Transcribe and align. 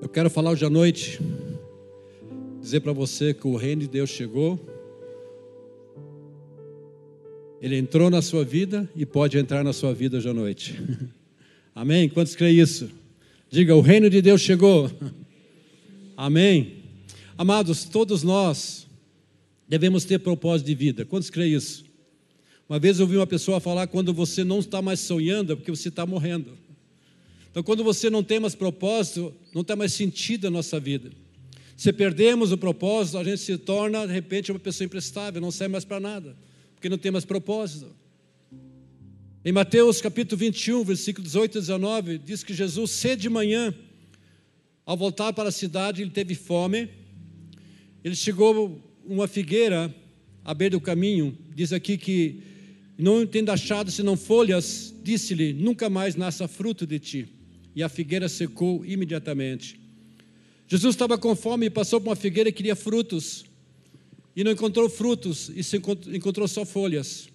Eu 0.00 0.10
quero 0.10 0.28
falar 0.28 0.50
hoje 0.50 0.64
à 0.64 0.70
noite, 0.70 1.18
dizer 2.60 2.80
para 2.80 2.92
você 2.92 3.32
que 3.32 3.46
o 3.46 3.56
reino 3.56 3.80
de 3.80 3.88
Deus 3.88 4.10
chegou, 4.10 4.60
ele 7.62 7.76
entrou 7.76 8.10
na 8.10 8.20
sua 8.20 8.44
vida 8.44 8.88
e 8.94 9.06
pode 9.06 9.38
entrar 9.38 9.64
na 9.64 9.72
sua 9.72 9.94
vida 9.94 10.18
hoje 10.18 10.28
à 10.28 10.34
noite. 10.34 10.78
Amém? 11.74 12.10
Quantos 12.10 12.36
creem 12.36 12.60
isso? 12.60 12.90
Diga, 13.50 13.74
o 13.74 13.80
reino 13.80 14.10
de 14.10 14.20
Deus 14.20 14.42
chegou. 14.42 14.90
Amém? 16.14 16.74
Amados, 17.38 17.84
todos 17.84 18.22
nós 18.22 18.86
devemos 19.66 20.04
ter 20.04 20.18
propósito 20.18 20.66
de 20.66 20.74
vida. 20.74 21.06
Quantos 21.06 21.30
creem 21.30 21.54
isso? 21.54 21.86
Uma 22.68 22.78
vez 22.78 22.98
eu 22.98 23.06
ouvi 23.06 23.16
uma 23.16 23.26
pessoa 23.26 23.60
falar: 23.60 23.86
quando 23.86 24.12
você 24.12 24.44
não 24.44 24.58
está 24.58 24.82
mais 24.82 25.00
sonhando, 25.00 25.54
é 25.54 25.56
porque 25.56 25.70
você 25.70 25.88
está 25.88 26.04
morrendo. 26.04 26.65
Então, 27.56 27.64
quando 27.64 27.82
você 27.82 28.10
não 28.10 28.22
tem 28.22 28.38
mais 28.38 28.54
propósito, 28.54 29.34
não 29.54 29.64
tem 29.64 29.74
mais 29.74 29.94
sentido 29.94 30.46
a 30.46 30.50
nossa 30.50 30.78
vida. 30.78 31.10
Se 31.74 31.90
perdemos 31.90 32.52
o 32.52 32.58
propósito, 32.58 33.16
a 33.16 33.24
gente 33.24 33.38
se 33.38 33.56
torna, 33.56 34.06
de 34.06 34.12
repente, 34.12 34.52
uma 34.52 34.58
pessoa 34.58 34.84
imprestável, 34.84 35.40
não 35.40 35.50
serve 35.50 35.72
mais 35.72 35.82
para 35.82 35.98
nada, 35.98 36.36
porque 36.74 36.90
não 36.90 36.98
tem 36.98 37.10
mais 37.10 37.24
propósito. 37.24 37.86
Em 39.42 39.52
Mateus 39.52 40.02
capítulo 40.02 40.38
21, 40.38 40.84
versículo 40.84 41.24
18 41.24 41.56
e 41.56 41.60
19, 41.62 42.18
diz 42.18 42.44
que 42.44 42.52
Jesus, 42.52 42.90
cedo 42.90 43.20
de 43.20 43.30
manhã, 43.30 43.74
ao 44.84 44.94
voltar 44.94 45.32
para 45.32 45.48
a 45.48 45.52
cidade, 45.52 46.02
ele 46.02 46.10
teve 46.10 46.34
fome. 46.34 46.90
Ele 48.04 48.14
chegou 48.14 48.78
uma 49.02 49.26
figueira 49.26 49.94
à 50.44 50.52
beira 50.52 50.72
do 50.72 50.80
caminho. 50.82 51.34
Diz 51.54 51.72
aqui 51.72 51.96
que, 51.96 52.38
não 52.98 53.26
tendo 53.26 53.48
achado 53.48 53.90
senão 53.90 54.14
folhas, 54.14 54.94
disse-lhe: 55.02 55.54
Nunca 55.54 55.88
mais 55.88 56.16
nasça 56.16 56.46
fruto 56.46 56.86
de 56.86 56.98
ti 56.98 57.35
e 57.76 57.82
a 57.82 57.88
figueira 57.90 58.26
secou 58.26 58.82
imediatamente. 58.86 59.78
Jesus 60.66 60.94
estava 60.94 61.18
com 61.18 61.36
fome 61.36 61.66
e 61.66 61.70
passou 61.70 62.00
por 62.00 62.08
uma 62.08 62.16
figueira 62.16 62.48
e 62.48 62.52
queria 62.52 62.74
frutos, 62.74 63.44
e 64.34 64.42
não 64.42 64.50
encontrou 64.50 64.88
frutos, 64.88 65.50
e 65.54 65.62
se 65.62 65.76
encontrou 65.76 66.48
só 66.48 66.64
folhas. 66.64 67.28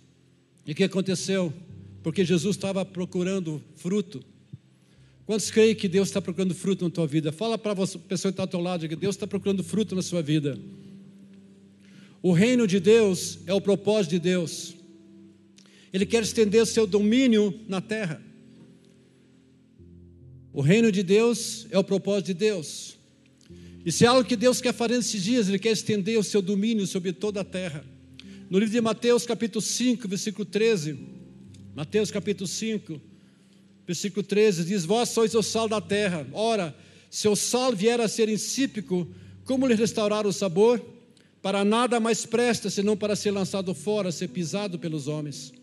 E 0.66 0.72
o 0.72 0.75
que 0.75 0.84
aconteceu? 0.84 1.53
Porque 2.02 2.25
Jesus 2.25 2.56
estava 2.56 2.84
procurando 2.84 3.64
fruto. 3.75 4.25
Quantos 5.28 5.52
creem 5.52 5.75
que 5.75 5.88
Deus 5.88 6.09
está 6.09 6.19
procurando 6.19 6.56
fruto 6.56 6.86
na 6.86 6.89
tua 6.92 7.06
vida? 7.06 7.31
Fala 7.31 7.58
para 7.58 7.72
a 7.73 7.75
pessoa 7.75 8.02
que 8.02 8.16
está 8.16 8.44
ao 8.44 8.47
teu 8.47 8.59
lado 8.59 8.89
que 8.89 8.95
Deus 8.95 9.16
está 9.16 9.28
procurando 9.28 9.64
fruto 9.64 9.95
na 9.95 10.02
sua 10.02 10.23
vida. 10.23 10.58
O 12.22 12.34
reino 12.34 12.66
de 12.66 12.80
Deus 12.80 13.39
é 13.45 13.53
o 13.53 13.62
propósito 13.62 14.12
de 14.12 14.19
Deus. 14.19 14.75
Ele 15.94 16.06
quer 16.06 16.23
estender 16.23 16.66
seu 16.66 16.88
domínio 16.88 17.53
na 17.67 17.80
terra. 17.80 18.31
O 20.53 20.61
reino 20.61 20.91
de 20.91 21.02
Deus 21.02 21.66
é 21.71 21.80
o 21.80 21.83
propósito 21.83 22.27
de 22.27 22.33
Deus. 22.33 22.97
E 23.85 23.91
se 23.91 24.05
é 24.05 24.07
algo 24.07 24.27
que 24.27 24.35
Deus 24.35 24.59
quer 24.59 24.73
fazer 24.73 24.97
nesses 24.97 25.23
dias, 25.23 25.47
Ele 25.47 25.57
quer 25.57 25.71
estender 25.71 26.19
o 26.19 26.23
seu 26.23 26.41
domínio 26.41 26.85
sobre 26.85 27.13
toda 27.13 27.41
a 27.41 27.44
terra. 27.44 27.85
No 28.49 28.59
livro 28.59 28.73
de 28.73 28.81
Mateus, 28.81 29.25
capítulo 29.25 29.61
5, 29.61 30.07
versículo 30.07 30.45
13. 30.45 30.99
Mateus, 31.73 32.11
capítulo 32.11 32.47
5, 32.47 32.99
versículo 33.88 34.23
13, 34.23 34.66
diz: 34.66 34.83
Vós 34.83 35.09
sois 35.09 35.33
o 35.33 35.41
sal 35.41 35.69
da 35.69 35.79
terra. 35.79 36.27
Ora, 36.33 36.75
se 37.09 37.27
o 37.29 37.35
sal 37.35 37.73
vier 37.73 38.02
a 38.02 38.09
ser 38.09 38.27
insípico, 38.27 39.07
como 39.45 39.66
lhe 39.66 39.73
restaurar 39.73 40.27
o 40.27 40.33
sabor? 40.33 40.85
Para 41.41 41.66
nada 41.66 41.99
mais 41.99 42.25
presta, 42.25 42.69
senão 42.69 42.95
para 42.95 43.16
ser 43.16 43.31
lançado 43.31 43.73
fora, 43.73 44.11
ser 44.11 44.27
pisado 44.27 44.77
pelos 44.77 45.07
homens. 45.07 45.53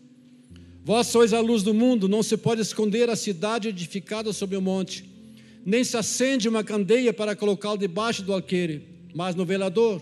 Vós 0.89 1.05
sois 1.05 1.33
a 1.33 1.39
luz 1.39 1.61
do 1.61 1.71
mundo, 1.71 2.09
não 2.09 2.23
se 2.23 2.35
pode 2.35 2.63
esconder 2.63 3.11
a 3.11 3.15
cidade 3.15 3.67
edificada 3.67 4.33
sobre 4.33 4.57
o 4.57 4.61
monte, 4.61 5.07
nem 5.63 5.83
se 5.83 5.95
acende 5.95 6.49
uma 6.49 6.63
candeia 6.63 7.13
para 7.13 7.35
colocá-la 7.35 7.75
debaixo 7.75 8.23
do 8.23 8.33
alqueire, 8.33 8.87
mas 9.13 9.35
no 9.35 9.45
velador, 9.45 10.01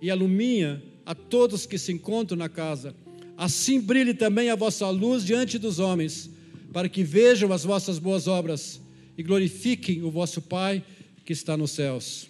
e 0.00 0.08
aluminha 0.08 0.80
a 1.04 1.16
todos 1.16 1.66
que 1.66 1.76
se 1.76 1.90
encontram 1.90 2.38
na 2.38 2.48
casa. 2.48 2.94
Assim 3.36 3.80
brilhe 3.80 4.14
também 4.14 4.50
a 4.50 4.54
vossa 4.54 4.88
luz 4.88 5.24
diante 5.24 5.58
dos 5.58 5.80
homens, 5.80 6.30
para 6.72 6.88
que 6.88 7.02
vejam 7.02 7.52
as 7.52 7.64
vossas 7.64 7.98
boas 7.98 8.28
obras 8.28 8.80
e 9.18 9.24
glorifiquem 9.24 10.04
o 10.04 10.12
vosso 10.12 10.40
Pai 10.40 10.84
que 11.24 11.32
está 11.32 11.56
nos 11.56 11.72
céus. 11.72 12.28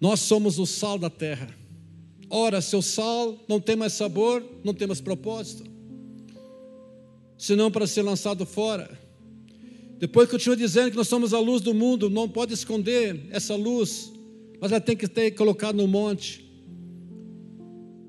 Nós 0.00 0.20
somos 0.20 0.58
o 0.58 0.64
sal 0.64 0.96
da 0.96 1.10
terra. 1.10 1.63
Ora, 2.36 2.60
seu 2.60 2.82
sal 2.82 3.38
não 3.46 3.60
tem 3.60 3.76
mais 3.76 3.92
sabor, 3.92 4.42
não 4.64 4.74
tem 4.74 4.88
mais 4.88 5.00
propósito, 5.00 5.62
senão 7.38 7.70
para 7.70 7.86
ser 7.86 8.02
lançado 8.02 8.44
fora. 8.44 8.90
Depois 10.00 10.28
continua 10.28 10.56
dizendo 10.56 10.90
que 10.90 10.96
nós 10.96 11.06
somos 11.06 11.32
a 11.32 11.38
luz 11.38 11.62
do 11.62 11.72
mundo, 11.72 12.10
não 12.10 12.28
pode 12.28 12.52
esconder 12.52 13.28
essa 13.30 13.54
luz, 13.54 14.12
mas 14.60 14.72
ela 14.72 14.80
tem 14.80 14.96
que 14.96 15.06
ter 15.06 15.30
colocado 15.30 15.76
no 15.76 15.86
monte. 15.86 16.44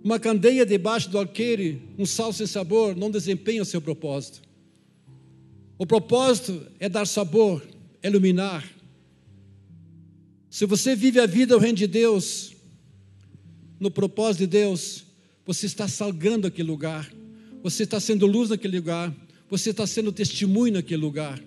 Uma 0.04 0.20
candeia 0.20 0.66
debaixo 0.66 1.08
do 1.08 1.20
alqueire, 1.20 1.84
um 1.96 2.06
sal 2.08 2.34
sem 2.34 2.48
sabor, 2.48 2.96
não 2.96 3.12
desempenha 3.12 3.62
o 3.62 3.66
seu 3.66 3.80
propósito. 3.80 4.42
O 5.78 5.86
propósito 5.86 6.66
é 6.80 6.90
dar 6.90 7.06
sabor, 7.06 7.62
é 8.02 8.08
iluminar. 8.08 8.68
Se 10.50 10.66
você 10.66 10.96
vive 10.96 11.20
a 11.20 11.28
vida 11.28 11.54
ao 11.54 11.60
reino 11.60 11.78
de 11.78 11.86
Deus, 11.86 12.55
no 13.80 13.92
propósito 13.92 14.42
de 14.42 14.48
Deus, 14.48 15.06
você 15.46 15.66
está 15.66 15.88
salgando 15.88 16.48
aquele 16.48 16.68
lugar, 16.68 17.12
você 17.62 17.84
está 17.84 18.00
sendo 18.00 18.26
luz 18.26 18.50
naquele 18.50 18.78
lugar, 18.78 19.14
você 19.50 19.70
está 19.70 19.86
sendo 19.86 20.12
testemunho 20.12 20.74
naquele 20.74 21.02
lugar. 21.02 21.42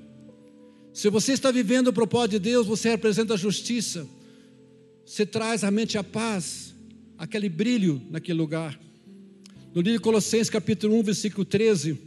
Se 0.93 1.09
você 1.11 1.33
está 1.33 1.51
vivendo 1.51 1.89
o 1.89 1.93
propósito 1.93 2.33
de 2.33 2.39
Deus, 2.39 2.67
você 2.67 2.91
representa 2.91 3.35
a 3.35 3.37
justiça, 3.37 4.07
você 5.05 5.25
traz 5.25 5.65
à 5.65 5.71
mente 5.71 5.97
a 5.97 6.05
paz, 6.05 6.75
aquele 7.17 7.49
brilho 7.49 8.01
naquele 8.11 8.39
lugar. 8.39 8.79
No 9.75 9.81
livro 9.81 9.99
de 9.99 10.05
Colossenses, 10.05 10.51
capítulo 10.51 10.97
1, 10.99 11.03
versículo 11.03 11.45
13, 11.45 11.99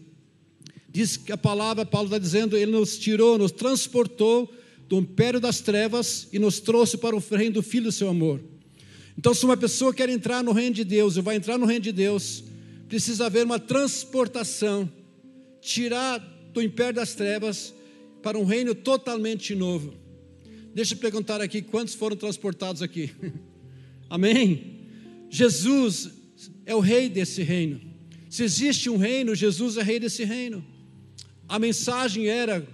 diz 0.89 1.17
que 1.17 1.31
a 1.31 1.37
palavra, 1.37 1.85
Paulo 1.85 2.07
está 2.07 2.17
dizendo, 2.17 2.57
ele 2.57 2.71
nos 2.71 2.97
tirou, 2.97 3.37
nos 3.37 3.51
transportou 3.51 4.51
do 4.89 4.97
império 4.97 5.39
das 5.39 5.61
trevas 5.61 6.27
e 6.33 6.39
nos 6.39 6.59
trouxe 6.59 6.97
para 6.97 7.15
o 7.15 7.19
reino 7.19 7.55
do 7.55 7.63
Filho 7.63 7.85
do 7.85 7.91
seu 7.91 8.09
amor. 8.09 8.41
Então, 9.21 9.35
se 9.35 9.45
uma 9.45 9.55
pessoa 9.55 9.93
quer 9.93 10.09
entrar 10.09 10.43
no 10.43 10.51
reino 10.51 10.73
de 10.73 10.83
Deus 10.83 11.15
e 11.15 11.21
vai 11.21 11.35
entrar 11.35 11.55
no 11.55 11.67
reino 11.67 11.83
de 11.83 11.91
Deus, 11.91 12.43
precisa 12.89 13.27
haver 13.27 13.45
uma 13.45 13.59
transportação, 13.59 14.91
tirar 15.61 16.17
do 16.51 16.59
império 16.59 16.95
das 16.95 17.13
trevas 17.13 17.71
para 18.23 18.35
um 18.35 18.45
reino 18.45 18.73
totalmente 18.73 19.53
novo. 19.53 19.93
Deixa 20.73 20.95
eu 20.95 20.97
perguntar 20.97 21.39
aqui: 21.39 21.61
quantos 21.61 21.93
foram 21.93 22.15
transportados 22.15 22.81
aqui? 22.81 23.11
Amém? 24.09 24.87
Jesus 25.29 26.09
é 26.65 26.73
o 26.73 26.79
rei 26.79 27.07
desse 27.07 27.43
reino. 27.43 27.79
Se 28.27 28.43
existe 28.43 28.89
um 28.89 28.97
reino, 28.97 29.35
Jesus 29.35 29.77
é 29.77 29.83
rei 29.83 29.99
desse 29.99 30.23
reino. 30.23 30.65
A 31.47 31.59
mensagem 31.59 32.25
era: 32.27 32.67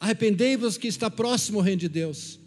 arrependei-vos 0.00 0.78
que 0.78 0.88
está 0.88 1.10
próximo 1.10 1.58
o 1.58 1.60
reino 1.60 1.80
de 1.80 1.88
Deus. 1.90 2.40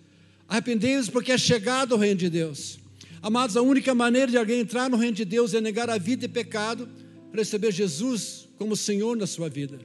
Arrependei-vos 0.47 1.11
porque 1.11 1.31
é 1.31 1.37
chegado 1.37 1.93
o 1.93 1.97
reino 1.99 2.17
de 2.17 2.29
Deus. 2.31 2.83
Amados, 3.25 3.57
a 3.57 3.61
única 3.63 3.95
maneira 3.95 4.29
de 4.29 4.37
alguém 4.37 4.59
entrar 4.59 4.87
no 4.87 4.97
reino 4.97 5.15
de 5.15 5.25
Deus 5.25 5.55
é 5.55 5.59
negar 5.59 5.89
a 5.89 5.97
vida 5.97 6.25
e 6.25 6.27
pecado, 6.27 6.87
receber 7.33 7.71
Jesus 7.71 8.47
como 8.55 8.75
Senhor 8.75 9.17
na 9.17 9.25
sua 9.25 9.49
vida. 9.49 9.79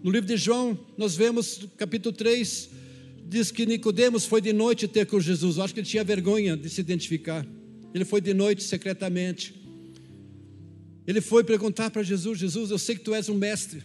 No 0.00 0.12
livro 0.12 0.28
de 0.28 0.36
João, 0.36 0.78
nós 0.96 1.16
vemos, 1.16 1.66
capítulo 1.76 2.14
3, 2.14 2.70
diz 3.26 3.50
que 3.50 3.66
Nicodemos 3.66 4.26
foi 4.26 4.40
de 4.40 4.52
noite 4.52 4.86
ter 4.86 5.06
com 5.06 5.18
Jesus. 5.18 5.56
Eu 5.56 5.64
acho 5.64 5.74
que 5.74 5.80
ele 5.80 5.88
tinha 5.88 6.04
vergonha 6.04 6.56
de 6.56 6.70
se 6.70 6.80
identificar. 6.80 7.44
Ele 7.92 8.04
foi 8.04 8.20
de 8.20 8.32
noite 8.32 8.62
secretamente. 8.62 9.60
Ele 11.08 11.20
foi 11.20 11.42
perguntar 11.42 11.90
para 11.90 12.04
Jesus: 12.04 12.38
Jesus, 12.38 12.70
eu 12.70 12.78
sei 12.78 12.94
que 12.94 13.02
tu 13.02 13.12
és 13.12 13.28
um 13.28 13.34
mestre. 13.34 13.82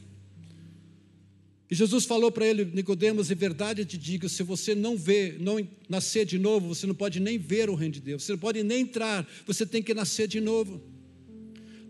E 1.70 1.74
Jesus 1.74 2.06
falou 2.06 2.32
para 2.32 2.46
ele, 2.46 2.64
Nicodemos, 2.66 3.32
em 3.32 3.36
verdade 3.36 3.82
eu 3.82 3.86
te 3.86 3.98
digo, 3.98 4.30
se 4.30 4.44
você 4.44 4.76
não 4.76 4.96
vê, 4.96 5.36
não 5.40 5.58
nascer 5.90 6.26
de 6.26 6.38
novo, 6.38 6.68
você 6.68 6.86
não 6.86 6.94
pode 6.94 7.20
nem 7.20 7.40
ver 7.40 7.70
o 7.70 7.76
reino 7.76 7.96
de 7.96 8.02
Deus, 8.02 8.24
você 8.24 8.34
não 8.34 8.40
pode 8.40 8.62
nem 8.62 8.82
entrar, 8.82 9.28
você 9.48 9.66
tem 9.66 9.82
que 9.82 9.94
nascer 9.94 10.28
de 10.28 10.40
novo. 10.40 10.82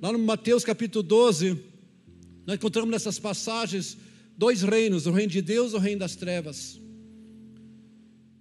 Lá 0.01 0.13
no 0.13 0.19
Mateus 0.19 0.63
capítulo 0.63 1.03
12, 1.03 1.57
nós 2.45 2.55
encontramos 2.55 2.89
nessas 2.89 3.19
passagens 3.19 3.97
dois 4.37 4.61
reinos, 4.61 5.07
o 5.07 5.11
reino 5.11 5.31
de 5.31 5.41
Deus 5.41 5.73
e 5.73 5.75
o 5.75 5.79
reino 5.79 5.99
das 5.99 6.15
trevas. 6.15 6.79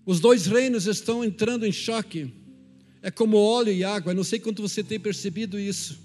Os 0.06 0.20
dois 0.20 0.46
reinos 0.46 0.86
estão 0.86 1.24
entrando 1.24 1.66
em 1.66 1.72
choque. 1.72 2.32
É 3.02 3.10
como 3.10 3.36
óleo 3.38 3.72
e 3.72 3.82
água, 3.82 4.12
eu 4.12 4.16
não 4.16 4.24
sei 4.24 4.38
quanto 4.38 4.62
você 4.62 4.84
tem 4.84 5.00
percebido 5.00 5.58
isso. 5.58 5.98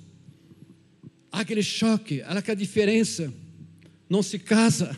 Há 1.31 1.41
aquele 1.41 1.61
choque, 1.61 2.21
há 2.23 2.31
aquela 2.31 2.55
diferença. 2.55 3.31
Não 4.09 4.23
se 4.23 4.39
casa 4.39 4.97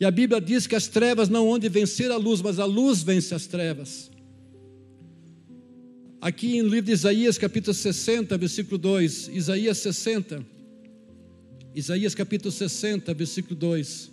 e 0.00 0.04
a 0.06 0.10
Bíblia 0.10 0.40
diz 0.40 0.66
que 0.66 0.74
as 0.74 0.88
trevas 0.88 1.28
não 1.28 1.46
onde 1.46 1.68
vencer 1.68 2.10
a 2.10 2.16
luz, 2.16 2.40
mas 2.40 2.58
a 2.58 2.64
luz 2.64 3.02
vence 3.02 3.34
as 3.34 3.46
trevas. 3.46 4.10
Aqui 6.18 6.62
no 6.62 6.68
livro 6.68 6.86
de 6.86 6.92
Isaías, 6.92 7.36
capítulo 7.36 7.74
60, 7.74 8.38
versículo 8.38 8.78
2, 8.78 9.28
Isaías 9.28 9.76
60, 9.76 10.42
Isaías 11.74 12.14
capítulo 12.14 12.50
60, 12.50 13.12
versículo 13.12 13.54
2. 13.54 14.10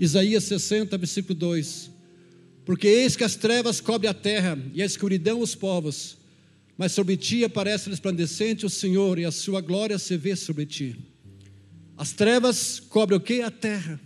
Isaías 0.00 0.44
60, 0.44 0.96
versículo 0.96 1.38
2. 1.38 1.90
Porque 2.64 2.88
eis 2.88 3.16
que 3.16 3.24
as 3.24 3.36
trevas 3.36 3.82
cobrem 3.82 4.10
a 4.10 4.14
terra 4.14 4.58
e 4.72 4.82
a 4.82 4.86
escuridão 4.86 5.40
os 5.40 5.54
povos, 5.54 6.16
mas 6.78 6.92
sobre 6.92 7.18
ti 7.18 7.44
aparece 7.44 7.90
resplandecente 7.90 8.64
o 8.64 8.70
Senhor 8.70 9.18
e 9.18 9.26
a 9.26 9.30
sua 9.30 9.60
glória 9.60 9.98
se 9.98 10.16
vê 10.16 10.34
sobre 10.34 10.64
ti. 10.64 11.13
As 11.96 12.12
trevas 12.12 12.80
cobrem 12.80 13.18
o 13.18 13.20
que? 13.20 13.40
A 13.40 13.50
terra 13.50 14.00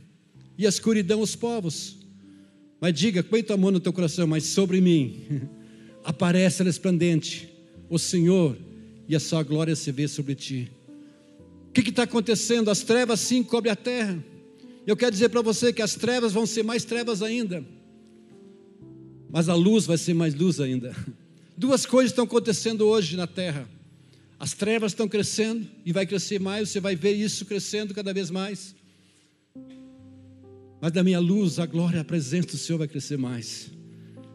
e 0.57 0.67
a 0.67 0.69
escuridão 0.69 1.21
os 1.21 1.35
povos. 1.35 1.97
Mas 2.81 2.95
diga, 2.95 3.23
põe 3.23 3.43
tua 3.43 3.57
mão 3.57 3.71
no 3.71 3.81
teu 3.81 3.93
coração, 3.93 4.27
mas 4.27 4.45
sobre 4.45 4.81
mim 4.81 5.49
aparece 6.05 6.63
resplandente 6.63 7.49
o 7.89 7.99
Senhor 7.99 8.57
e 9.09 9.17
a 9.17 9.21
sua 9.21 9.43
glória 9.43 9.75
se 9.75 9.91
vê 9.91 10.07
sobre 10.07 10.35
ti. 10.35 10.71
O 11.69 11.73
que 11.73 11.89
está 11.89 12.03
acontecendo? 12.03 12.71
As 12.71 12.83
trevas 12.83 13.21
sim 13.21 13.43
cobrem 13.43 13.73
a 13.73 13.77
terra. 13.77 14.23
Eu 14.87 14.97
quero 14.97 15.13
dizer 15.13 15.29
para 15.29 15.43
você 15.43 15.73
que 15.73 15.83
as 15.83 15.95
trevas 15.95 16.33
vão 16.33 16.47
ser 16.47 16.63
mais 16.63 16.85
trevas 16.85 17.23
ainda, 17.23 17.65
mas 19.31 19.49
a 19.49 19.55
luz 19.55 19.87
vai 19.87 19.99
ser 19.99 20.15
mais 20.15 20.35
luz 20.35 20.61
ainda. 20.61 20.95
Duas 21.57 21.85
coisas 21.85 22.13
estão 22.13 22.25
acontecendo 22.25 22.87
hoje 22.87 23.17
na 23.17 23.27
terra. 23.27 23.69
As 24.39 24.53
trevas 24.53 24.93
estão 24.93 25.09
crescendo 25.09 25.67
e 25.85 25.93
vai 25.93 26.07
crescer 26.07 26.39
mais, 26.39 26.71
você 26.71 26.79
vai 26.79 26.95
ver 26.95 27.13
isso 27.13 27.45
crescendo 27.45 27.93
cada 27.93 28.13
vez 28.13 28.31
mais. 28.31 28.75
Mas 30.81 30.93
da 30.93 31.03
minha 31.03 31.19
luz, 31.19 31.59
a 31.59 31.67
glória, 31.67 32.01
a 32.01 32.05
presença 32.05 32.49
do 32.49 32.57
Senhor 32.57 32.79
vai 32.79 32.87
crescer 32.87 33.19
mais. 33.19 33.71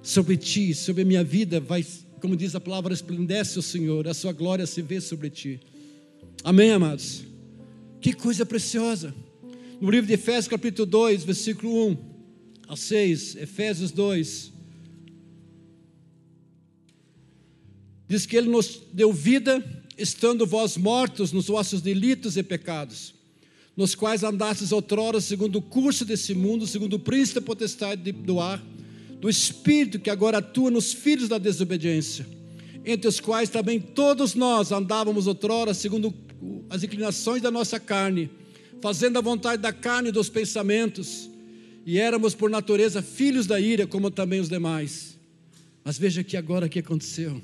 Sobre 0.01 0.35
ti, 0.35 0.73
sobre 0.73 1.03
a 1.03 1.05
minha 1.05 1.23
vida, 1.23 1.61
vai, 1.61 1.85
como 2.19 2.35
diz 2.35 2.53
a 2.53 2.59
palavra, 2.59 2.93
esplendece 2.93 3.57
o 3.57 3.61
Senhor, 3.61 4.05
a 4.07 4.13
sua 4.13 4.33
glória 4.33 4.67
se 4.67 4.81
vê 4.81 4.99
sobre 4.99 5.29
ti. 5.29 5.61
Amém, 6.43 6.71
amados? 6.71 7.23
Que 8.01 8.11
coisa 8.11 8.45
preciosa. 8.45 9.15
No 9.79 9.89
livro 9.89 10.07
de 10.07 10.13
Efésios, 10.13 10.49
capítulo 10.49 10.85
2, 10.85 11.23
versículo 11.23 11.87
1 11.91 11.97
a 12.67 12.75
6, 12.75 13.37
Efésios 13.37 13.91
2. 13.91 14.51
Diz 18.09 18.25
que 18.25 18.35
Ele 18.35 18.49
nos 18.49 18.81
deu 18.91 19.13
vida, 19.13 19.63
estando 19.97 20.45
vós 20.45 20.77
mortos 20.77 21.31
nos 21.31 21.47
vossos 21.47 21.81
delitos 21.81 22.37
e 22.37 22.43
pecados 22.43 23.13
nos 23.75 23.95
quais 23.95 24.23
andastes 24.23 24.71
outrora 24.71 25.19
segundo 25.19 25.57
o 25.57 25.61
curso 25.61 26.05
desse 26.05 26.33
mundo, 26.33 26.67
segundo 26.67 26.93
o 26.93 26.99
príncipe 26.99 27.39
da 27.39 27.45
potestade 27.45 28.11
do 28.11 28.39
ar, 28.39 28.63
do 29.19 29.29
espírito 29.29 29.99
que 29.99 30.09
agora 30.09 30.37
atua 30.37 30.69
nos 30.69 30.93
filhos 30.93 31.27
da 31.27 31.37
desobediência, 31.37 32.25
entre 32.85 33.07
os 33.07 33.19
quais 33.19 33.49
também 33.49 33.79
todos 33.79 34.35
nós 34.35 34.71
andávamos 34.71 35.27
outrora 35.27 35.73
segundo 35.73 36.13
as 36.69 36.83
inclinações 36.83 37.41
da 37.41 37.49
nossa 37.49 37.79
carne, 37.79 38.29
fazendo 38.81 39.17
a 39.17 39.21
vontade 39.21 39.61
da 39.61 39.73
carne 39.73 40.09
e 40.09 40.11
dos 40.11 40.29
pensamentos, 40.29 41.29
e 41.85 41.97
éramos 41.97 42.35
por 42.35 42.49
natureza 42.49 43.01
filhos 43.01 43.47
da 43.47 43.59
ira, 43.59 43.87
como 43.87 44.11
também 44.11 44.39
os 44.39 44.49
demais. 44.49 45.17
Mas 45.83 45.97
veja 45.97 46.21
aqui 46.21 46.37
agora 46.37 46.65
o 46.65 46.69
que 46.69 46.79
aconteceu. 46.79 47.41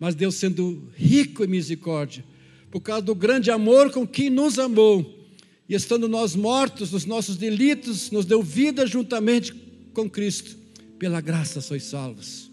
Mas 0.00 0.14
Deus, 0.14 0.36
sendo 0.36 0.90
rico 0.96 1.44
em 1.44 1.46
misericórdia, 1.46 2.24
por 2.70 2.80
causa 2.80 3.02
do 3.02 3.14
grande 3.14 3.50
amor 3.50 3.92
com 3.92 4.06
que 4.06 4.30
nos 4.30 4.58
amou, 4.58 5.28
e 5.68 5.74
estando 5.74 6.08
nós 6.08 6.34
mortos 6.34 6.90
nos 6.90 7.04
nossos 7.04 7.36
delitos, 7.36 8.10
nos 8.10 8.24
deu 8.24 8.42
vida 8.42 8.86
juntamente 8.86 9.54
com 9.92 10.08
Cristo. 10.10 10.56
Pela 10.98 11.20
graça 11.20 11.60
sois 11.60 11.84
salvos. 11.84 12.50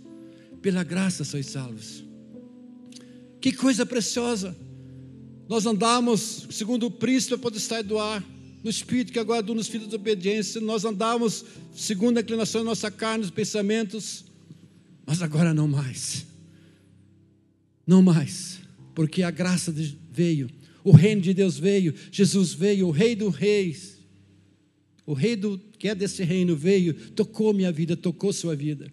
Pela 0.61 0.83
graça 0.83 1.23
sois 1.23 1.47
salvos. 1.47 2.03
Que 3.41 3.51
coisa 3.51 3.85
preciosa. 3.85 4.55
Nós 5.49 5.65
andamos, 5.65 6.47
segundo 6.51 6.85
o 6.85 6.91
príncipe 6.91 7.33
a 7.33 7.37
potestade 7.39 7.87
do 7.87 7.97
ar, 7.97 8.23
no 8.63 8.69
espírito 8.69 9.11
que 9.11 9.19
agora 9.19 9.41
nos 9.41 9.67
filhos 9.67 9.87
de 9.87 9.95
obediência, 9.95 10.61
nós 10.61 10.85
andamos 10.85 11.45
segundo 11.73 12.17
a 12.17 12.21
inclinação 12.21 12.61
da 12.61 12.65
nossa 12.65 12.91
carne, 12.91 13.23
os 13.23 13.31
pensamentos, 13.31 14.25
mas 15.05 15.21
agora 15.21 15.53
não 15.53 15.67
mais. 15.67 16.26
Não 17.87 18.03
mais, 18.03 18.59
porque 18.93 19.23
a 19.23 19.31
graça 19.31 19.73
veio 20.11 20.49
o 20.87 20.91
reino 20.91 21.19
de 21.19 21.33
Deus 21.33 21.59
veio, 21.59 21.93
Jesus 22.09 22.53
veio, 22.53 22.87
o 22.87 22.91
rei 22.91 23.13
dos 23.13 23.35
reis, 23.35 23.97
o 25.05 25.11
rei 25.11 25.35
do, 25.35 25.59
que 25.77 25.89
é 25.89 25.93
desse 25.93 26.23
reino 26.23 26.55
veio, 26.55 26.93
tocou 27.11 27.53
minha 27.53 27.73
vida, 27.73 27.97
tocou 27.97 28.31
sua 28.31 28.55
vida. 28.55 28.89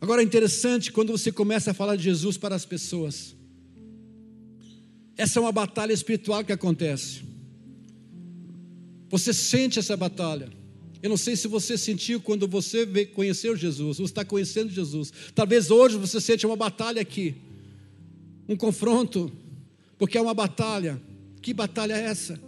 Agora 0.00 0.22
é 0.22 0.24
interessante 0.24 0.90
quando 0.90 1.12
você 1.12 1.30
começa 1.30 1.70
a 1.70 1.74
falar 1.74 1.94
de 1.94 2.02
Jesus 2.02 2.36
para 2.36 2.56
as 2.56 2.64
pessoas. 2.64 3.36
Essa 5.16 5.38
é 5.38 5.42
uma 5.42 5.52
batalha 5.52 5.92
espiritual 5.92 6.44
que 6.44 6.50
acontece. 6.50 7.22
Você 9.08 9.32
sente 9.32 9.78
essa 9.78 9.96
batalha. 9.96 10.50
Eu 11.02 11.08
não 11.08 11.16
sei 11.16 11.34
se 11.34 11.48
você 11.48 11.78
sentiu 11.78 12.20
quando 12.20 12.46
você 12.46 12.86
conheceu 13.06 13.56
Jesus, 13.56 13.98
ou 13.98 14.04
está 14.04 14.24
conhecendo 14.24 14.70
Jesus. 14.70 15.12
Talvez 15.34 15.70
hoje 15.70 15.96
você 15.96 16.20
sente 16.20 16.46
uma 16.46 16.56
batalha 16.56 17.00
aqui, 17.00 17.34
um 18.46 18.56
confronto, 18.56 19.32
porque 19.98 20.18
é 20.18 20.20
uma 20.20 20.34
batalha. 20.34 21.00
Que 21.40 21.54
batalha 21.54 21.94
é 21.94 22.02
essa? 22.02 22.38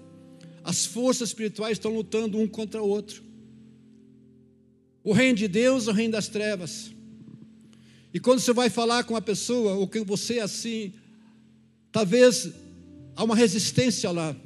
As 0.62 0.84
forças 0.84 1.30
espirituais 1.30 1.78
estão 1.78 1.94
lutando 1.94 2.38
um 2.38 2.46
contra 2.46 2.82
o 2.82 2.88
outro. 2.88 3.22
O 5.02 5.12
reino 5.12 5.38
de 5.38 5.48
Deus, 5.48 5.86
o 5.86 5.92
reino 5.92 6.12
das 6.12 6.28
trevas. 6.28 6.92
E 8.12 8.20
quando 8.20 8.40
você 8.40 8.52
vai 8.52 8.68
falar 8.68 9.04
com 9.04 9.14
uma 9.14 9.22
pessoa, 9.22 9.72
ou 9.74 9.88
que 9.88 10.00
você 10.00 10.38
é 10.38 10.42
assim, 10.42 10.92
talvez 11.90 12.50
há 13.16 13.24
uma 13.24 13.34
resistência 13.34 14.10
lá. 14.10 14.36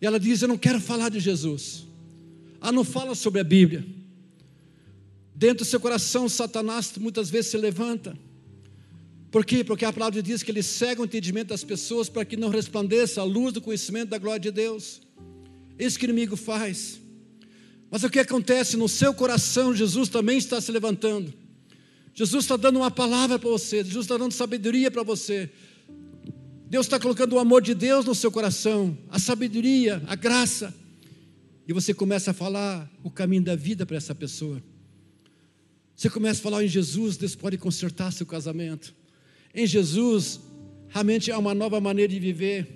E 0.00 0.06
ela 0.06 0.20
diz: 0.20 0.42
Eu 0.42 0.48
não 0.48 0.58
quero 0.58 0.80
falar 0.80 1.08
de 1.08 1.18
Jesus. 1.18 1.85
Ah, 2.60 2.72
não 2.72 2.84
fala 2.84 3.14
sobre 3.14 3.40
a 3.40 3.44
Bíblia. 3.44 3.84
Dentro 5.34 5.58
do 5.58 5.64
seu 5.64 5.78
coração, 5.78 6.28
Satanás 6.28 6.92
muitas 6.98 7.28
vezes 7.28 7.50
se 7.50 7.56
levanta. 7.56 8.16
Por 9.30 9.44
quê? 9.44 9.62
Porque 9.62 9.84
a 9.84 9.92
palavra 9.92 10.22
diz 10.22 10.42
que 10.42 10.50
ele 10.50 10.62
cega 10.62 11.02
o 11.02 11.04
entendimento 11.04 11.48
das 11.48 11.62
pessoas 11.62 12.08
para 12.08 12.24
que 12.24 12.36
não 12.36 12.48
resplandeça 12.48 13.20
a 13.20 13.24
luz 13.24 13.52
do 13.52 13.60
conhecimento 13.60 14.08
da 14.08 14.18
glória 14.18 14.40
de 14.40 14.50
Deus. 14.50 15.02
Isso 15.78 15.98
que 15.98 16.06
o 16.06 16.08
inimigo 16.08 16.36
faz. 16.36 17.00
Mas 17.90 18.02
o 18.02 18.08
que 18.08 18.18
acontece 18.18 18.76
no 18.76 18.88
seu 18.88 19.12
coração, 19.12 19.74
Jesus 19.74 20.08
também 20.08 20.38
está 20.38 20.60
se 20.60 20.72
levantando. 20.72 21.34
Jesus 22.14 22.44
está 22.44 22.56
dando 22.56 22.78
uma 22.78 22.90
palavra 22.90 23.38
para 23.38 23.50
você, 23.50 23.84
Jesus 23.84 24.06
está 24.06 24.16
dando 24.16 24.32
sabedoria 24.32 24.90
para 24.90 25.02
você. 25.02 25.50
Deus 26.68 26.86
está 26.86 26.98
colocando 26.98 27.34
o 27.34 27.38
amor 27.38 27.60
de 27.60 27.74
Deus 27.74 28.06
no 28.06 28.14
seu 28.14 28.30
coração, 28.32 28.96
a 29.10 29.18
sabedoria, 29.18 30.02
a 30.06 30.14
graça. 30.14 30.74
E 31.66 31.72
você 31.72 31.92
começa 31.92 32.30
a 32.30 32.34
falar 32.34 32.90
o 33.02 33.10
caminho 33.10 33.42
da 33.42 33.56
vida 33.56 33.84
para 33.84 33.96
essa 33.96 34.14
pessoa. 34.14 34.62
Você 35.94 36.08
começa 36.08 36.40
a 36.40 36.42
falar 36.42 36.64
em 36.64 36.68
Jesus, 36.68 37.16
Deus 37.16 37.34
pode 37.34 37.58
consertar 37.58 38.12
seu 38.12 38.26
casamento. 38.26 38.94
Em 39.54 39.66
Jesus, 39.66 40.40
realmente 40.88 41.30
é 41.30 41.36
uma 41.36 41.54
nova 41.54 41.80
maneira 41.80 42.12
de 42.12 42.20
viver. 42.20 42.68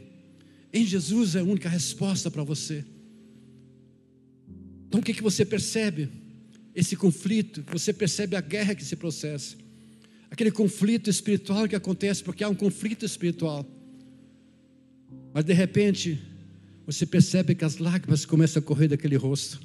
Em 0.72 0.84
Jesus 0.84 1.36
é 1.36 1.40
a 1.40 1.44
única 1.44 1.68
resposta 1.68 2.30
para 2.30 2.42
você. 2.42 2.84
Então 4.88 5.00
o 5.00 5.02
que, 5.02 5.14
que 5.14 5.22
você 5.22 5.44
percebe? 5.44 6.08
Esse 6.74 6.96
conflito, 6.96 7.64
você 7.70 7.92
percebe 7.92 8.36
a 8.36 8.40
guerra 8.40 8.74
que 8.74 8.84
se 8.84 8.96
processa, 8.96 9.56
aquele 10.30 10.50
conflito 10.50 11.10
espiritual 11.10 11.68
que 11.68 11.76
acontece, 11.76 12.24
porque 12.24 12.42
há 12.42 12.48
um 12.48 12.54
conflito 12.54 13.04
espiritual. 13.04 13.66
Mas 15.32 15.44
de 15.44 15.52
repente, 15.52 16.20
você 16.92 17.06
percebe 17.06 17.54
que 17.54 17.64
as 17.64 17.78
lágrimas 17.78 18.24
começam 18.24 18.60
a 18.60 18.64
correr 18.64 18.88
daquele 18.88 19.14
rosto. 19.14 19.60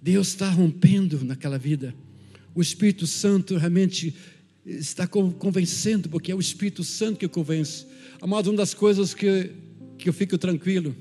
Deus 0.00 0.28
está 0.28 0.48
rompendo 0.48 1.22
naquela 1.22 1.58
vida. 1.58 1.94
O 2.54 2.62
Espírito 2.62 3.06
Santo 3.06 3.58
realmente 3.58 4.14
está 4.64 5.06
convencendo, 5.06 6.08
porque 6.08 6.32
é 6.32 6.34
o 6.34 6.40
Espírito 6.40 6.82
Santo 6.82 7.18
que 7.18 7.28
convence. 7.28 7.84
Amado, 8.22 8.48
uma 8.48 8.56
das 8.56 8.72
coisas 8.72 9.12
que, 9.12 9.50
que 9.98 10.08
eu 10.08 10.14
fico 10.14 10.38
tranquilo, 10.38 10.96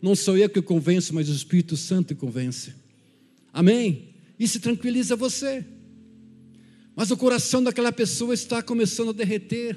não 0.00 0.14
sou 0.14 0.38
eu 0.38 0.48
que 0.48 0.62
convenço, 0.62 1.12
mas 1.12 1.28
o 1.28 1.32
Espírito 1.32 1.76
Santo 1.76 2.14
convence. 2.14 2.72
Amém? 3.52 4.14
Isso 4.38 4.60
tranquiliza 4.60 5.16
você. 5.16 5.64
Mas 6.94 7.10
o 7.10 7.16
coração 7.16 7.64
daquela 7.64 7.90
pessoa 7.90 8.32
está 8.32 8.62
começando 8.62 9.08
a 9.08 9.12
derreter. 9.12 9.76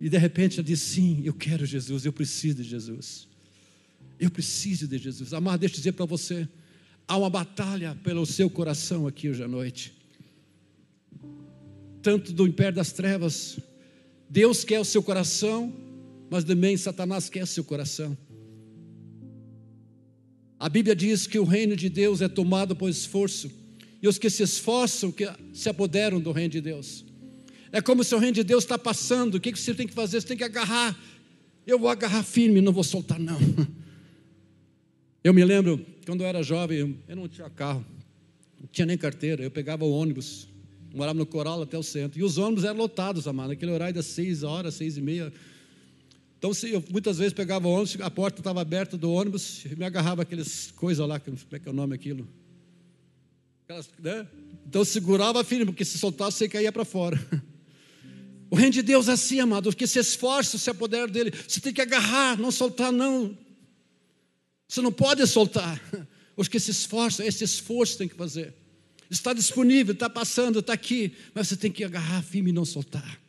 E 0.00 0.08
de 0.08 0.16
repente 0.16 0.58
ela 0.58 0.66
diz: 0.66 0.80
Sim, 0.80 1.20
eu 1.26 1.34
quero 1.34 1.66
Jesus, 1.66 2.06
eu 2.06 2.12
preciso 2.12 2.56
de 2.56 2.62
Jesus. 2.62 3.33
Eu 4.18 4.30
preciso 4.30 4.86
de 4.86 4.98
Jesus. 4.98 5.32
Amado, 5.32 5.60
deixa 5.60 5.74
eu 5.74 5.78
dizer 5.78 5.92
para 5.92 6.06
você: 6.06 6.48
há 7.06 7.16
uma 7.16 7.30
batalha 7.30 7.96
pelo 8.02 8.24
seu 8.24 8.48
coração 8.48 9.06
aqui 9.06 9.28
hoje 9.28 9.42
à 9.42 9.48
noite 9.48 10.04
tanto 12.04 12.34
do 12.34 12.46
império 12.46 12.76
das 12.76 12.92
trevas. 12.92 13.58
Deus 14.28 14.62
quer 14.62 14.78
o 14.78 14.84
seu 14.84 15.02
coração, 15.02 15.72
mas 16.30 16.44
também 16.44 16.76
Satanás 16.76 17.30
quer 17.30 17.42
o 17.42 17.46
seu 17.46 17.64
coração. 17.64 18.16
A 20.60 20.68
Bíblia 20.68 20.94
diz 20.94 21.26
que 21.26 21.38
o 21.38 21.44
reino 21.44 21.74
de 21.74 21.88
Deus 21.88 22.20
é 22.20 22.28
tomado 22.28 22.76
por 22.76 22.90
esforço, 22.90 23.50
e 24.02 24.06
os 24.06 24.18
que 24.18 24.28
se 24.28 24.42
esforçam 24.42 25.10
que 25.10 25.26
se 25.54 25.68
apoderam 25.70 26.20
do 26.20 26.30
reino 26.30 26.50
de 26.50 26.60
Deus. 26.60 27.06
É 27.72 27.80
como 27.80 28.04
se 28.04 28.14
o 28.14 28.18
reino 28.18 28.34
de 28.34 28.44
Deus 28.44 28.64
está 28.64 28.78
passando, 28.78 29.36
o 29.36 29.40
que 29.40 29.56
você 29.56 29.72
tem 29.72 29.86
que 29.86 29.94
fazer? 29.94 30.20
Você 30.20 30.28
tem 30.28 30.36
que 30.36 30.44
agarrar. 30.44 30.96
Eu 31.66 31.78
vou 31.78 31.88
agarrar 31.88 32.22
firme, 32.22 32.60
não 32.60 32.72
vou 32.72 32.84
soltar, 32.84 33.18
não. 33.18 33.38
Eu 35.24 35.32
me 35.32 35.42
lembro, 35.42 35.80
quando 36.04 36.20
eu 36.20 36.26
era 36.26 36.42
jovem, 36.42 36.98
eu 37.08 37.16
não 37.16 37.26
tinha 37.26 37.48
carro, 37.48 37.82
não 38.60 38.68
tinha 38.70 38.84
nem 38.84 38.98
carteira, 38.98 39.42
eu 39.42 39.50
pegava 39.50 39.82
o 39.82 39.90
ônibus, 39.90 40.46
morava 40.94 41.18
no 41.18 41.24
Coral 41.24 41.62
até 41.62 41.78
o 41.78 41.82
centro, 41.82 42.20
e 42.20 42.22
os 42.22 42.36
ônibus 42.36 42.62
eram 42.62 42.76
lotados, 42.76 43.26
amado, 43.26 43.48
naquele 43.48 43.72
horário 43.72 43.94
das 43.94 44.04
seis 44.04 44.42
horas, 44.42 44.74
seis 44.74 44.98
e 44.98 45.00
meia. 45.00 45.32
Então, 46.38 46.52
se 46.52 46.70
eu 46.70 46.84
muitas 46.90 47.16
vezes 47.16 47.32
pegava 47.32 47.66
o 47.66 47.70
ônibus, 47.70 47.96
a 48.02 48.10
porta 48.10 48.42
estava 48.42 48.60
aberta 48.60 48.98
do 48.98 49.10
ônibus, 49.10 49.64
e 49.64 49.74
me 49.74 49.86
agarrava 49.86 50.20
aqueles 50.20 50.70
coisas 50.72 51.08
lá, 51.08 51.18
como 51.18 51.38
é 51.52 51.58
que 51.58 51.68
é 51.70 51.72
o 51.72 51.74
nome 51.74 51.94
aquilo? 51.94 52.28
Aquelas, 53.64 53.88
né? 53.98 54.28
Então 54.68 54.84
segurava 54.84 55.42
firme, 55.42 55.64
porque 55.64 55.86
se 55.86 55.96
soltasse 55.96 56.36
você 56.36 56.48
caía 56.50 56.70
para 56.70 56.84
fora. 56.84 57.18
O 58.50 58.56
reino 58.56 58.72
de 58.72 58.82
Deus 58.82 59.08
é 59.08 59.12
assim, 59.12 59.40
amado, 59.40 59.74
que 59.74 59.84
se 59.84 59.98
esforça, 59.98 60.58
se 60.58 60.70
apoderar 60.70 61.10
dele. 61.10 61.32
Você 61.48 61.60
tem 61.60 61.72
que 61.72 61.80
agarrar, 61.80 62.38
não 62.38 62.52
soltar, 62.52 62.92
não. 62.92 63.36
Você 64.74 64.82
não 64.82 64.90
pode 64.90 65.24
soltar. 65.28 65.80
Os 66.36 66.48
que 66.48 66.58
se 66.58 66.72
esforçam, 66.72 67.24
esse 67.24 67.44
esforço 67.44 67.96
tem 67.96 68.08
que 68.08 68.16
fazer. 68.16 68.52
Está 69.08 69.32
disponível, 69.32 69.92
está 69.92 70.10
passando, 70.10 70.58
está 70.58 70.72
aqui, 70.72 71.12
mas 71.32 71.46
você 71.46 71.56
tem 71.56 71.70
que 71.70 71.84
agarrar 71.84 72.22
firme 72.22 72.50
e 72.50 72.52
não 72.52 72.64
soltar. 72.64 73.20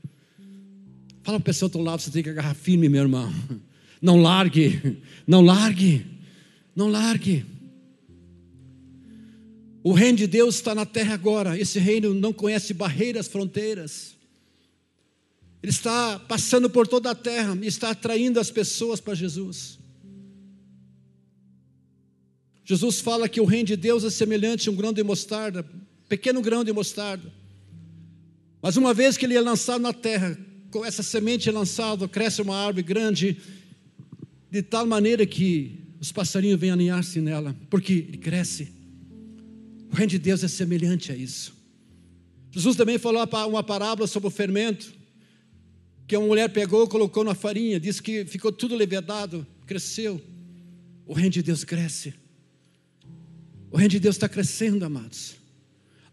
Fala 1.22 1.38
para 1.38 1.38
a 1.38 1.40
pessoa 1.40 1.70
do 1.70 1.80
lado, 1.82 2.02
você 2.02 2.10
tem 2.10 2.24
que 2.24 2.32
agarrar 2.32 2.56
firme, 2.56 2.90
meu 2.90 3.04
irmão. 3.04 3.32
Não 4.02 4.20
largue, 4.20 4.98
não 5.28 5.42
largue, 5.42 6.04
não 6.76 6.88
largue. 6.88 7.46
O 9.84 9.94
reino 9.94 10.18
de 10.18 10.26
Deus 10.26 10.56
está 10.56 10.74
na 10.74 10.84
terra 10.86 11.14
agora. 11.14 11.60
Esse 11.60 11.78
reino 11.78 12.12
não 12.12 12.34
conhece 12.34 12.74
barreiras, 12.74 13.28
fronteiras. 13.28 14.16
Ele 15.62 15.72
está 15.72 16.18
passando 16.18 16.72
por 16.72 16.88
toda 16.88 17.12
a 17.12 17.16
terra 17.16 17.56
e 17.62 17.68
está 17.68 17.92
atraindo 17.92 18.40
as 18.40 18.50
pessoas 18.50 19.00
para 19.00 19.14
Jesus. 19.14 19.85
Jesus 22.66 23.00
fala 23.00 23.30
que 23.30 23.40
o 23.40 23.46
reino 23.46 23.68
de 23.68 23.76
Deus 23.78 24.04
é 24.04 24.10
semelhante 24.10 24.68
a 24.68 24.72
um 24.72 24.76
grão 24.76 24.92
de 24.92 25.04
mostarda, 25.04 25.64
pequeno 26.10 26.42
grão 26.42 26.64
de 26.64 26.74
mostarda. 26.74 27.32
Mas 28.62 28.76
uma 28.76 28.92
vez 28.92 29.16
que 29.16 29.26
ele 29.26 29.36
é 29.36 29.42
lançado 29.42 29.80
na 29.80 29.94
terra, 29.94 30.36
com 30.72 30.84
essa 30.84 31.04
semente 31.04 31.50
lançada, 31.52 32.08
cresce 32.08 32.42
uma 32.42 32.58
árvore 32.58 32.82
grande, 32.82 33.38
de 34.50 34.64
tal 34.64 34.88
maneira 34.88 35.26
que 35.26 35.80
os 36.02 36.12
passarinhos 36.12 36.60
vêm 36.60 36.72
aninhar-se 36.72 37.22
nela, 37.22 37.56
porque 37.70 37.94
ele 37.94 38.18
cresce. 38.18 38.74
O 39.92 39.96
reino 39.96 40.10
de 40.10 40.20
Deus 40.20 40.44
é 40.44 40.48
semelhante 40.48 41.12
a 41.12 41.16
isso. 41.16 41.56
Jesus 42.52 42.76
também 42.76 42.98
falou 42.98 43.24
uma 43.48 43.64
parábola 43.64 44.08
sobre 44.08 44.28
o 44.28 44.32
fermento 44.32 44.92
que 46.08 46.18
uma 46.18 46.28
mulher 46.28 46.50
pegou, 46.50 46.88
colocou 46.88 47.24
na 47.24 47.36
farinha, 47.36 47.80
disse 47.80 48.02
que 48.02 48.26
ficou 48.26 48.52
tudo 48.52 48.76
levedado, 48.76 49.46
cresceu. 49.66 50.22
O 51.06 51.14
reino 51.14 51.32
de 51.32 51.44
Deus 51.44 51.64
cresce. 51.64 52.14
O 53.76 53.78
reino 53.78 53.92
de 53.92 54.00
Deus 54.00 54.16
está 54.16 54.30
crescendo, 54.30 54.86
amados. 54.86 55.36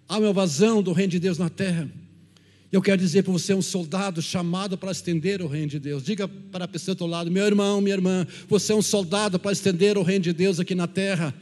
Há 0.09 0.19
uma 0.19 0.31
evasão 0.31 0.83
do 0.83 0.93
reino 0.93 1.13
de 1.13 1.21
Deus 1.21 1.39
na 1.39 1.49
terra. 1.49 1.89
Eu 2.73 2.83
quero 2.83 3.01
dizer 3.01 3.23
para 3.23 3.33
você, 3.33 3.55
um 3.55 3.63
soldado 3.63 4.21
chamado 4.21 4.77
para 4.77 4.91
estender 4.91 5.41
o 5.41 5.47
reino 5.47 5.69
de 5.69 5.79
Deus. 5.79 6.03
Diga 6.03 6.27
para 6.27 6.65
a 6.65 6.69
pessoa 6.69 6.97
do 6.97 6.99
seu 6.99 7.07
lado, 7.07 7.31
meu 7.31 7.47
irmão, 7.47 7.81
minha 7.81 7.95
irmã, 7.95 8.27
você 8.49 8.73
é 8.73 8.75
um 8.75 8.83
soldado 8.83 9.39
para 9.39 9.53
estender 9.53 9.97
o 9.97 10.03
reino 10.03 10.25
de 10.25 10.33
Deus 10.33 10.59
aqui 10.59 10.75
na 10.75 10.89
terra. 10.89 11.33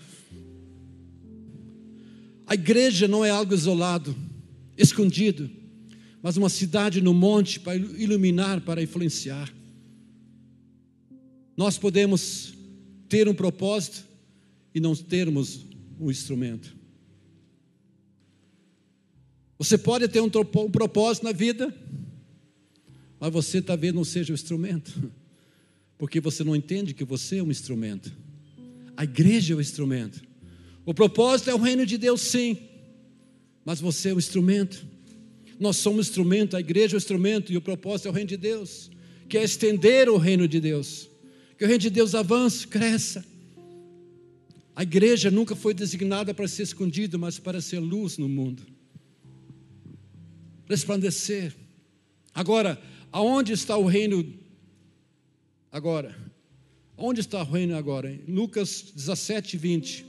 A 2.47 2.53
igreja 2.53 3.09
não 3.09 3.25
é 3.25 3.31
algo 3.31 3.55
isolado, 3.55 4.15
escondido 4.77 5.49
mas 6.23 6.37
uma 6.37 6.50
cidade 6.50 7.00
no 7.00 7.15
monte 7.15 7.59
para 7.59 7.75
iluminar, 7.77 8.61
para 8.61 8.83
influenciar. 8.83 9.50
Nós 11.57 11.79
podemos 11.79 12.53
ter 13.09 13.27
um 13.27 13.33
propósito 13.33 14.05
e 14.75 14.81
não 14.81 14.95
termos 14.95 15.70
um 16.00 16.11
instrumento. 16.11 16.75
Você 19.59 19.76
pode 19.76 20.09
ter 20.09 20.21
um, 20.21 20.30
um 20.57 20.71
propósito 20.71 21.25
na 21.25 21.33
vida, 21.33 21.75
mas 23.21 23.30
você 23.30 23.61
talvez 23.61 23.92
não 23.92 24.04
seja 24.04 24.33
o 24.33 24.35
instrumento, 24.35 25.12
porque 25.99 26.19
você 26.19 26.42
não 26.42 26.57
entende 26.57 26.95
que 26.95 27.04
você 27.04 27.38
é 27.38 27.42
um 27.42 27.50
instrumento. 27.50 28.11
A 28.97 29.04
igreja 29.04 29.52
é 29.52 29.57
o 29.57 29.61
instrumento. 29.61 30.23
O 30.87 30.95
propósito 30.95 31.50
é 31.50 31.54
o 31.54 31.59
reino 31.59 31.85
de 31.85 31.99
Deus, 31.99 32.23
sim, 32.23 32.59
mas 33.64 33.80
você 33.80 34.09
é 34.09 34.14
o 34.14 34.19
instrumento. 34.19 34.87
Nós 35.59 35.76
somos 35.76 36.09
instrumento, 36.09 36.57
a 36.57 36.61
igreja 36.61 36.95
é 36.95 36.97
o 36.97 36.99
instrumento 36.99 37.52
e 37.52 37.57
o 37.59 37.61
propósito 37.61 38.09
é 38.09 38.11
o 38.11 38.14
reino 38.14 38.30
de 38.30 38.38
Deus, 38.38 38.90
que 39.28 39.37
é 39.37 39.45
estender 39.45 40.09
o 40.09 40.16
reino 40.16 40.49
de 40.49 40.59
Deus. 40.59 41.09
Que 41.59 41.64
o 41.64 41.66
reino 41.66 41.83
de 41.83 41.90
Deus 41.90 42.14
avance, 42.14 42.66
cresça. 42.66 43.23
A 44.81 44.83
igreja 44.83 45.31
nunca 45.31 45.55
foi 45.55 45.75
designada 45.75 46.33
para 46.33 46.49
ser 46.49 46.63
escondida, 46.63 47.19
mas 47.19 47.39
para 47.39 47.61
ser 47.61 47.81
luz 47.81 48.17
no 48.17 48.27
mundo. 48.27 48.63
Resplandecer. 50.67 51.55
Agora, 52.33 52.81
aonde 53.13 53.53
está 53.53 53.77
o 53.77 53.85
reino 53.85 54.27
agora? 55.71 56.17
Onde 56.97 57.21
está 57.21 57.43
o 57.43 57.45
reino 57.45 57.77
agora? 57.77 58.11
Em 58.11 58.33
Lucas 58.33 58.91
17, 58.97 59.59
20. 59.59 60.07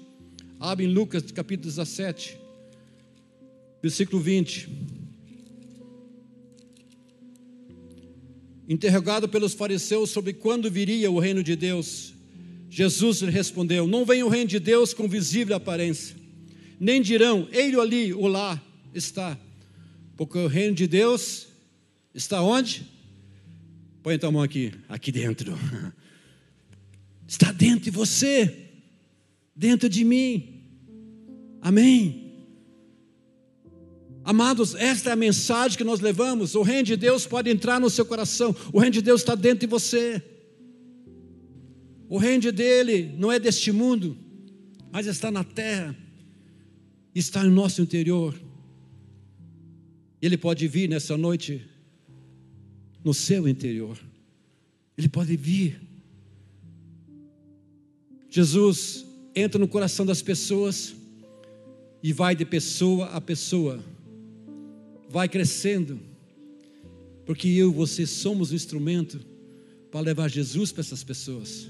Abre 0.57 0.85
em 0.85 0.93
Lucas 0.93 1.29
capítulo 1.33 1.67
17, 1.67 2.37
versículo 3.81 4.21
20. 4.21 4.69
Interrogado 8.69 9.27
pelos 9.27 9.53
fariseus 9.53 10.11
sobre 10.11 10.31
quando 10.31 10.71
viria 10.71 11.11
o 11.11 11.19
reino 11.19 11.43
de 11.43 11.57
Deus, 11.57 12.13
Jesus 12.71 13.21
lhe 13.21 13.29
respondeu: 13.29 13.85
Não 13.85 14.05
vem 14.05 14.23
o 14.23 14.29
reino 14.29 14.47
de 14.47 14.57
Deus 14.57 14.93
com 14.93 15.05
visível 15.05 15.57
aparência, 15.57 16.15
nem 16.79 17.01
dirão, 17.01 17.45
ele 17.51 17.77
ali 17.77 18.13
ou 18.13 18.27
lá 18.27 18.59
está, 18.93 19.37
porque 20.15 20.37
o 20.37 20.47
reino 20.47 20.73
de 20.73 20.87
Deus 20.87 21.47
está 22.15 22.41
onde? 22.41 22.89
Põe 24.01 24.15
então 24.15 24.29
a 24.29 24.31
mão 24.31 24.41
aqui, 24.41 24.71
aqui 24.87 25.11
dentro. 25.11 25.55
Está 27.27 27.49
dentro 27.49 27.85
de 27.85 27.91
você, 27.91 28.71
dentro 29.55 29.87
de 29.87 30.03
mim. 30.03 30.65
Amém. 31.61 32.33
Amados, 34.21 34.75
esta 34.75 35.11
é 35.11 35.13
a 35.13 35.15
mensagem 35.15 35.77
que 35.77 35.83
nós 35.85 36.01
levamos. 36.01 36.55
O 36.55 36.61
reino 36.61 36.83
de 36.83 36.97
Deus 36.97 37.25
pode 37.25 37.49
entrar 37.49 37.79
no 37.79 37.89
seu 37.89 38.05
coração. 38.05 38.53
O 38.73 38.79
reino 38.79 38.95
de 38.95 39.01
Deus 39.01 39.21
está 39.21 39.33
dentro 39.33 39.59
de 39.59 39.67
você. 39.67 40.21
O 42.11 42.17
reino 42.17 42.51
dele 42.51 43.15
não 43.17 43.31
é 43.31 43.39
deste 43.39 43.71
mundo, 43.71 44.17
mas 44.91 45.07
está 45.07 45.31
na 45.31 45.45
terra, 45.45 45.95
está 47.15 47.41
no 47.41 47.49
nosso 47.49 47.81
interior. 47.81 48.37
Ele 50.21 50.37
pode 50.37 50.67
vir 50.67 50.89
nessa 50.89 51.15
noite 51.15 51.65
no 53.01 53.13
seu 53.13 53.47
interior. 53.47 53.97
Ele 54.97 55.07
pode 55.07 55.37
vir. 55.37 55.79
Jesus 58.29 59.05
entra 59.33 59.57
no 59.57 59.65
coração 59.65 60.05
das 60.05 60.21
pessoas 60.21 60.93
e 62.03 62.11
vai 62.11 62.35
de 62.35 62.43
pessoa 62.43 63.05
a 63.05 63.21
pessoa 63.21 63.81
vai 65.07 65.29
crescendo, 65.29 65.97
porque 67.25 67.47
eu 67.47 67.71
e 67.71 67.73
você 67.73 68.05
somos 68.05 68.51
o 68.51 68.55
instrumento 68.55 69.17
para 69.89 70.01
levar 70.01 70.29
Jesus 70.29 70.73
para 70.73 70.81
essas 70.81 71.05
pessoas, 71.05 71.69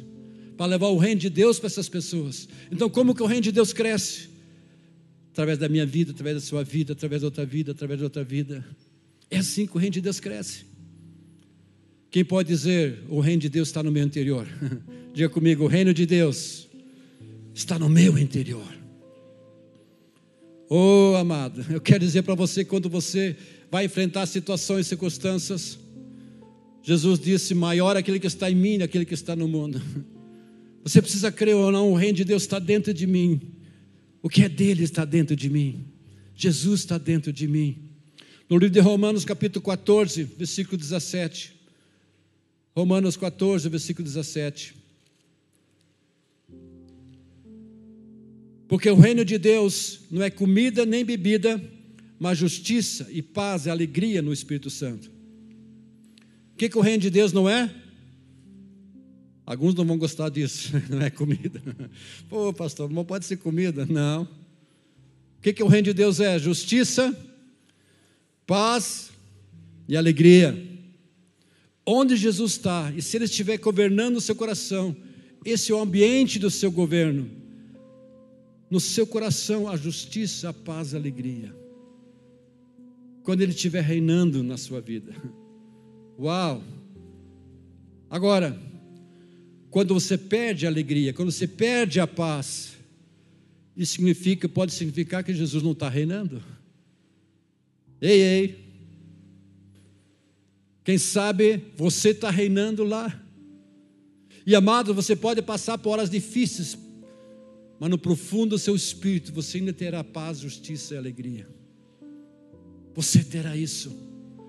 para 0.62 0.70
levar 0.70 0.90
o 0.90 0.98
reino 1.00 1.20
de 1.20 1.28
Deus 1.28 1.58
para 1.58 1.66
essas 1.66 1.90
pessoas. 1.90 2.48
Então, 2.72 2.88
como 2.88 3.16
que 3.16 3.24
o 3.24 3.26
reino 3.26 3.42
de 3.42 3.52
Deus 3.52 3.74
cresce? 3.74 4.30
Através 5.32 5.58
da 5.58 5.68
minha 5.68 5.88
vida, 5.88 6.12
através 6.12 6.36
da 6.36 6.40
sua 6.40 6.64
vida, 6.64 6.94
através 6.94 7.24
da 7.24 7.30
outra 7.30 7.44
vida, 7.44 7.72
através 7.72 8.00
da 8.00 8.06
outra 8.06 8.24
vida. 8.24 8.64
É 9.32 9.40
assim 9.40 9.66
que 9.66 9.76
o 9.76 9.80
reino 9.80 9.94
de 9.94 10.02
Deus 10.02 10.20
cresce. 10.20 10.64
Quem 12.12 12.24
pode 12.24 12.48
dizer 12.48 13.00
o 13.10 13.20
reino 13.20 13.42
de 13.42 13.50
Deus 13.50 13.70
está 13.70 13.82
no 13.82 13.92
meu 13.92 14.04
interior? 14.04 14.48
Diga 15.16 15.30
comigo, 15.30 15.64
o 15.64 15.68
reino 15.68 15.96
de 15.96 16.06
Deus 16.06 16.68
está 17.56 17.80
no 17.80 17.90
meu 17.90 18.16
interior. 18.16 18.72
Oh, 20.70 21.16
amado, 21.18 21.66
eu 21.74 21.82
quero 21.82 22.06
dizer 22.06 22.22
para 22.22 22.36
você, 22.36 22.64
quando 22.64 22.88
você 22.88 23.36
vai 23.72 23.86
enfrentar 23.86 24.28
situações 24.28 24.86
e 24.86 24.90
circunstâncias, 24.90 25.80
Jesus 26.84 27.20
disse: 27.20 27.56
Maior 27.56 27.96
é 27.96 28.00
aquele 28.00 28.20
que 28.20 28.28
está 28.28 28.52
em 28.52 28.56
mim, 28.56 28.84
aquele 28.84 29.06
que 29.06 29.16
está 29.16 29.36
no 29.36 29.48
mundo. 29.48 29.82
Você 30.84 31.02
precisa 31.02 31.32
crer 31.32 31.56
ou 31.56 31.72
não, 31.72 31.92
o 31.92 31.96
reino 31.96 32.18
de 32.18 32.24
Deus 32.24 32.44
está 32.44 32.60
dentro 32.60 32.94
de 32.94 33.06
mim. 33.06 33.42
O 34.22 34.30
que 34.30 34.44
é 34.44 34.50
dele 34.50 34.84
está 34.84 35.06
dentro 35.06 35.36
de 35.36 35.50
mim. 35.50 35.86
Jesus 36.36 36.82
está 36.82 36.98
dentro 36.98 37.32
de 37.32 37.48
mim. 37.48 37.90
No 38.50 38.58
livro 38.58 38.74
de 38.74 38.80
Romanos, 38.80 39.24
capítulo 39.24 39.64
14, 39.64 40.24
versículo 40.24 40.78
17. 40.78 41.54
Romanos 42.76 43.16
14, 43.16 43.70
versículo 43.70 44.06
17. 44.06 44.76
Porque 48.68 48.90
o 48.90 48.96
reino 48.96 49.26
de 49.26 49.38
Deus 49.38 50.02
não 50.10 50.24
é 50.24 50.30
comida 50.30 50.86
nem 50.86 51.04
bebida, 51.04 51.62
mas 52.18 52.38
justiça 52.38 53.08
e 53.12 53.22
paz 53.22 53.66
e 53.66 53.70
alegria 53.70 54.22
no 54.22 54.32
Espírito 54.32 54.70
Santo. 54.70 55.12
O 56.54 56.58
que, 56.58 56.70
que 56.70 56.78
o 56.78 56.82
reino 56.82 57.02
de 57.02 57.10
Deus 57.10 57.34
não 57.34 57.50
é? 57.50 57.74
Alguns 59.46 59.74
não 59.76 59.86
vão 59.86 59.98
gostar 59.98 60.30
disso, 60.30 60.72
não 60.90 61.02
é 61.02 61.10
comida. 61.10 61.62
Pô, 62.30 62.54
pastor, 62.54 62.90
não 62.90 63.04
pode 63.04 63.26
ser 63.26 63.38
comida. 63.38 63.86
Não. 63.86 64.24
O 64.24 65.42
que, 65.42 65.54
que 65.54 65.64
o 65.64 65.68
reino 65.68 65.86
de 65.86 65.94
Deus 65.94 66.20
é? 66.20 66.38
Justiça, 66.38 67.18
paz 68.46 69.12
e 69.88 69.98
alegria. 69.98 70.70
Onde 71.86 72.16
Jesus 72.16 72.54
está, 72.54 72.94
e 72.96 73.02
se 73.02 73.18
Ele 73.18 73.26
estiver 73.26 73.58
governando 73.58 74.18
o 74.18 74.22
seu 74.22 74.36
coração, 74.36 74.96
esse 75.44 75.72
é 75.72 75.76
o 75.76 75.82
ambiente 75.82 76.38
do 76.38 76.52
seu 76.52 76.72
governo. 76.72 77.30
No 78.70 78.80
seu 78.80 79.06
coração, 79.08 79.68
a 79.68 79.76
justiça, 79.76 80.50
a 80.50 80.54
paz 80.54 80.94
e 80.94 80.96
a 80.96 81.00
alegria. 81.00 81.54
Quando 83.24 83.42
Ele 83.42 83.52
estiver 83.52 83.82
reinando 83.82 84.44
na 84.44 84.58
sua 84.58 84.80
vida. 84.80 85.14
Uau! 86.20 86.64
Agora, 88.10 88.58
quando 89.72 89.94
você 89.94 90.18
perde 90.18 90.68
a 90.68 90.70
alegria, 90.70 91.14
quando 91.14 91.32
você 91.32 91.48
perde 91.48 92.02
a 92.02 92.06
paz, 92.06 92.74
isso 93.76 93.94
significa, 93.94 94.50
pode 94.50 94.74
significar 94.74 95.24
que 95.24 95.34
Jesus 95.34 95.64
não 95.64 95.72
está 95.72 95.88
reinando. 95.88 96.44
Ei, 98.02 98.22
ei. 98.22 98.72
Quem 100.84 100.98
sabe 100.98 101.64
você 101.78 102.10
está 102.10 102.30
reinando 102.30 102.84
lá. 102.84 103.18
E 104.46 104.54
amado, 104.56 104.94
você 104.94 105.16
pode 105.16 105.42
passar 105.42 105.78
por 105.78 105.92
horas 105.92 106.10
difíceis, 106.10 106.78
mas 107.80 107.90
no 107.90 107.98
profundo 107.98 108.52
do 108.52 108.60
seu 108.60 108.76
espírito 108.76 109.32
você 109.32 109.60
ainda 109.60 109.72
terá 109.72 110.04
paz, 110.04 110.40
justiça 110.40 110.96
e 110.96 110.98
alegria. 110.98 111.48
Você 112.94 113.24
terá 113.24 113.56
isso, 113.56 113.96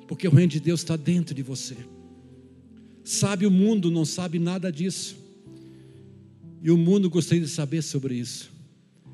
porque 0.08 0.26
o 0.26 0.32
reino 0.32 0.50
de 0.50 0.58
Deus 0.58 0.80
está 0.80 0.96
dentro 0.96 1.32
de 1.32 1.42
você. 1.42 1.76
Sabe, 3.04 3.46
o 3.46 3.50
mundo 3.50 3.90
não 3.90 4.04
sabe 4.04 4.38
nada 4.38 4.70
disso. 4.70 5.16
E 6.62 6.70
o 6.70 6.76
mundo 6.76 7.10
gostaria 7.10 7.42
de 7.42 7.50
saber 7.50 7.82
sobre 7.82 8.14
isso. 8.14 8.50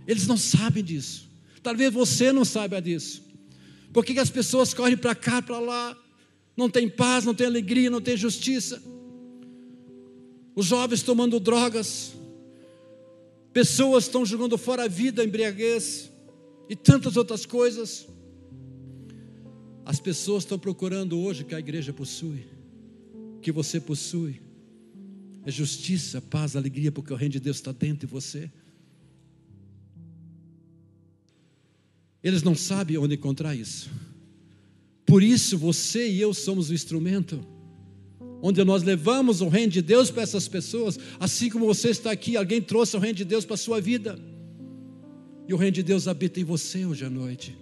Eles 0.06 0.26
não 0.26 0.36
sabem 0.36 0.84
disso. 0.84 1.28
Talvez 1.62 1.92
você 1.92 2.30
não 2.32 2.44
saiba 2.44 2.80
disso. 2.80 3.22
Por 3.92 4.04
que, 4.04 4.18
as 4.18 4.30
pessoas 4.30 4.74
correm 4.74 4.96
para 4.96 5.14
cá, 5.14 5.40
para 5.40 5.58
lá? 5.58 5.96
Não 6.56 6.68
tem 6.68 6.88
paz, 6.88 7.24
não 7.24 7.34
tem 7.34 7.46
alegria, 7.46 7.88
não 7.88 8.00
tem 8.00 8.16
justiça. 8.16 8.82
Os 10.54 10.66
jovens 10.66 11.02
tomando 11.02 11.40
drogas. 11.40 12.12
Pessoas 13.52 14.04
estão 14.04 14.26
jogando 14.26 14.58
fora 14.58 14.84
a 14.84 14.88
vida, 14.88 15.22
a 15.22 15.24
embriaguez 15.24 16.10
e 16.68 16.76
tantas 16.76 17.16
outras 17.16 17.46
coisas. 17.46 18.06
As 19.86 19.98
pessoas 19.98 20.44
estão 20.44 20.58
procurando 20.58 21.18
hoje 21.18 21.44
que 21.44 21.54
a 21.54 21.58
igreja 21.58 21.94
possui 21.94 22.57
que 23.40 23.52
você 23.52 23.80
possui 23.80 24.40
é 25.44 25.50
justiça, 25.50 26.20
paz, 26.20 26.56
alegria, 26.56 26.92
porque 26.92 27.12
o 27.12 27.16
reino 27.16 27.32
de 27.32 27.40
Deus 27.40 27.56
está 27.56 27.72
dentro 27.72 28.06
de 28.06 28.12
você. 28.12 28.50
Eles 32.22 32.42
não 32.42 32.54
sabem 32.54 32.98
onde 32.98 33.14
encontrar 33.14 33.54
isso. 33.54 33.90
Por 35.06 35.22
isso 35.22 35.56
você 35.56 36.10
e 36.10 36.20
eu 36.20 36.34
somos 36.34 36.68
o 36.68 36.74
instrumento 36.74 37.42
onde 38.42 38.62
nós 38.62 38.82
levamos 38.82 39.40
o 39.40 39.48
reino 39.48 39.72
de 39.72 39.82
Deus 39.82 40.10
para 40.10 40.22
essas 40.22 40.46
pessoas, 40.46 40.98
assim 41.18 41.50
como 41.50 41.66
você 41.66 41.88
está 41.88 42.10
aqui, 42.10 42.36
alguém 42.36 42.60
trouxe 42.60 42.96
o 42.96 43.00
reino 43.00 43.16
de 43.16 43.24
Deus 43.24 43.44
para 43.44 43.54
a 43.54 43.58
sua 43.58 43.80
vida. 43.80 44.18
E 45.46 45.54
o 45.54 45.56
reino 45.56 45.74
de 45.74 45.82
Deus 45.82 46.06
habita 46.06 46.38
em 46.38 46.44
você 46.44 46.84
hoje 46.84 47.04
à 47.04 47.10
noite. 47.10 47.56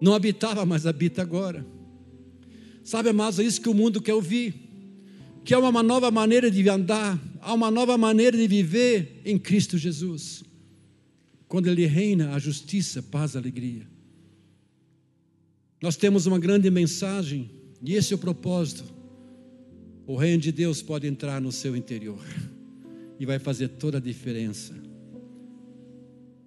Não 0.00 0.14
habitava, 0.14 0.64
mas 0.66 0.86
habita 0.86 1.22
agora. 1.22 1.66
Sabe, 2.86 3.08
amados, 3.08 3.40
é 3.40 3.42
isso 3.42 3.60
que 3.60 3.68
o 3.68 3.74
mundo 3.74 4.00
quer 4.00 4.14
ouvir. 4.14 4.54
Que 5.44 5.52
há 5.52 5.58
uma 5.58 5.82
nova 5.82 6.08
maneira 6.08 6.48
de 6.48 6.68
andar, 6.68 7.20
há 7.40 7.52
uma 7.52 7.68
nova 7.68 7.98
maneira 7.98 8.38
de 8.38 8.46
viver 8.46 9.22
em 9.24 9.36
Cristo 9.36 9.76
Jesus. 9.76 10.44
Quando 11.48 11.66
Ele 11.66 11.84
reina, 11.84 12.32
a 12.32 12.38
justiça, 12.38 13.02
paz, 13.02 13.34
alegria. 13.34 13.88
Nós 15.82 15.96
temos 15.96 16.26
uma 16.26 16.38
grande 16.38 16.70
mensagem, 16.70 17.50
e 17.82 17.92
esse 17.92 18.12
é 18.12 18.16
o 18.16 18.20
propósito. 18.20 18.84
O 20.06 20.14
reino 20.14 20.40
de 20.40 20.52
Deus 20.52 20.80
pode 20.80 21.08
entrar 21.08 21.40
no 21.40 21.50
seu 21.50 21.74
interior 21.74 22.24
e 23.18 23.26
vai 23.26 23.40
fazer 23.40 23.66
toda 23.66 23.98
a 23.98 24.00
diferença. 24.00 24.72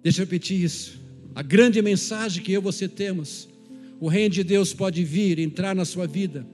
Deixa 0.02 0.22
eu 0.22 0.24
repetir 0.24 0.58
isso. 0.58 0.98
A 1.34 1.42
grande 1.42 1.82
mensagem 1.82 2.42
que 2.42 2.50
eu 2.50 2.62
e 2.62 2.64
você 2.64 2.88
temos 2.88 3.49
o 4.00 4.08
reino 4.08 4.30
de 4.30 4.42
Deus 4.42 4.72
pode 4.72 5.04
vir, 5.04 5.38
entrar 5.38 5.74
na 5.76 5.84
sua 5.84 6.06
vida. 6.06 6.46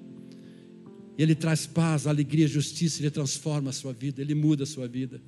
Ele 1.16 1.32
traz 1.32 1.64
paz, 1.64 2.06
alegria, 2.06 2.48
justiça, 2.48 3.00
ele 3.00 3.10
transforma 3.10 3.70
a 3.70 3.72
sua 3.72 3.92
vida, 3.92 4.20
ele 4.20 4.34
muda 4.34 4.64
a 4.64 4.66
sua 4.66 4.88
vida. 4.88 5.22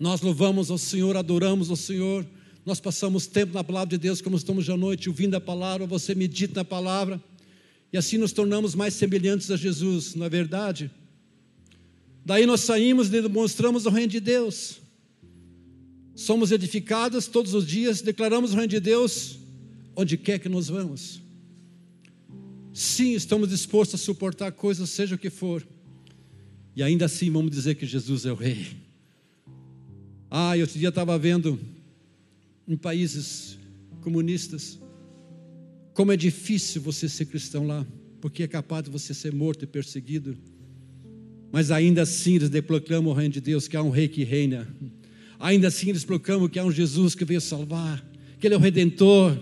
Nós 0.00 0.22
louvamos 0.22 0.70
ao 0.70 0.78
Senhor, 0.78 1.16
adoramos 1.16 1.68
ao 1.68 1.76
Senhor. 1.76 2.26
Nós 2.64 2.80
passamos 2.80 3.26
tempo 3.26 3.52
na 3.52 3.62
palavra 3.62 3.90
de 3.90 3.98
Deus, 3.98 4.22
como 4.22 4.36
estamos 4.36 4.68
à 4.70 4.76
noite, 4.76 5.08
ouvindo 5.10 5.34
a 5.34 5.40
palavra, 5.40 5.86
você 5.86 6.14
medita 6.14 6.60
na 6.60 6.64
palavra, 6.64 7.22
e 7.92 7.98
assim 7.98 8.16
nos 8.16 8.32
tornamos 8.32 8.74
mais 8.74 8.94
semelhantes 8.94 9.50
a 9.50 9.56
Jesus, 9.56 10.14
não 10.14 10.26
é 10.26 10.28
verdade? 10.28 10.90
Daí 12.24 12.46
nós 12.46 12.60
saímos 12.60 13.08
e 13.08 13.22
demonstramos 13.22 13.86
o 13.86 13.90
reino 13.90 14.12
de 14.12 14.20
Deus. 14.20 14.80
Somos 16.14 16.52
edificados 16.52 17.26
todos 17.26 17.54
os 17.54 17.66
dias, 17.66 18.02
declaramos 18.02 18.52
o 18.52 18.56
reino 18.56 18.68
de 18.68 18.80
Deus 18.80 19.38
onde 19.98 20.16
quer 20.16 20.38
que 20.38 20.48
nós 20.48 20.68
vamos. 20.68 21.20
Sim, 22.72 23.14
estamos 23.14 23.48
dispostos 23.48 24.00
a 24.00 24.04
suportar 24.04 24.52
coisas, 24.52 24.88
seja 24.90 25.16
o 25.16 25.18
que 25.18 25.28
for, 25.28 25.66
e 26.76 26.84
ainda 26.84 27.06
assim 27.06 27.28
vamos 27.28 27.50
dizer 27.50 27.74
que 27.74 27.84
Jesus 27.84 28.24
é 28.24 28.30
o 28.30 28.36
Rei. 28.36 28.68
Ah, 30.30 30.56
eu 30.56 30.60
outro 30.62 30.78
dia 30.78 30.90
estava 30.90 31.18
vendo 31.18 31.58
em 32.68 32.76
países 32.76 33.58
comunistas 34.00 34.78
como 35.94 36.12
é 36.12 36.16
difícil 36.16 36.80
você 36.80 37.08
ser 37.08 37.26
cristão 37.26 37.66
lá, 37.66 37.84
porque 38.20 38.44
é 38.44 38.46
capaz 38.46 38.84
de 38.84 38.90
você 38.90 39.12
ser 39.12 39.32
morto 39.32 39.64
e 39.64 39.66
perseguido. 39.66 40.38
Mas 41.50 41.72
ainda 41.72 42.02
assim 42.02 42.36
eles 42.36 42.50
proclamam 42.60 43.10
o 43.10 43.14
reino 43.16 43.34
de 43.34 43.40
Deus, 43.40 43.66
que 43.66 43.76
há 43.76 43.82
um 43.82 43.90
rei 43.90 44.06
que 44.06 44.22
reina. 44.22 44.68
Ainda 45.40 45.66
assim 45.66 45.88
eles 45.88 46.04
proclamam 46.04 46.48
que 46.48 46.56
há 46.56 46.64
um 46.64 46.70
Jesus 46.70 47.16
que 47.16 47.24
veio 47.24 47.40
salvar, 47.40 48.08
que 48.38 48.46
ele 48.46 48.54
é 48.54 48.56
o 48.56 48.60
redentor, 48.60 49.36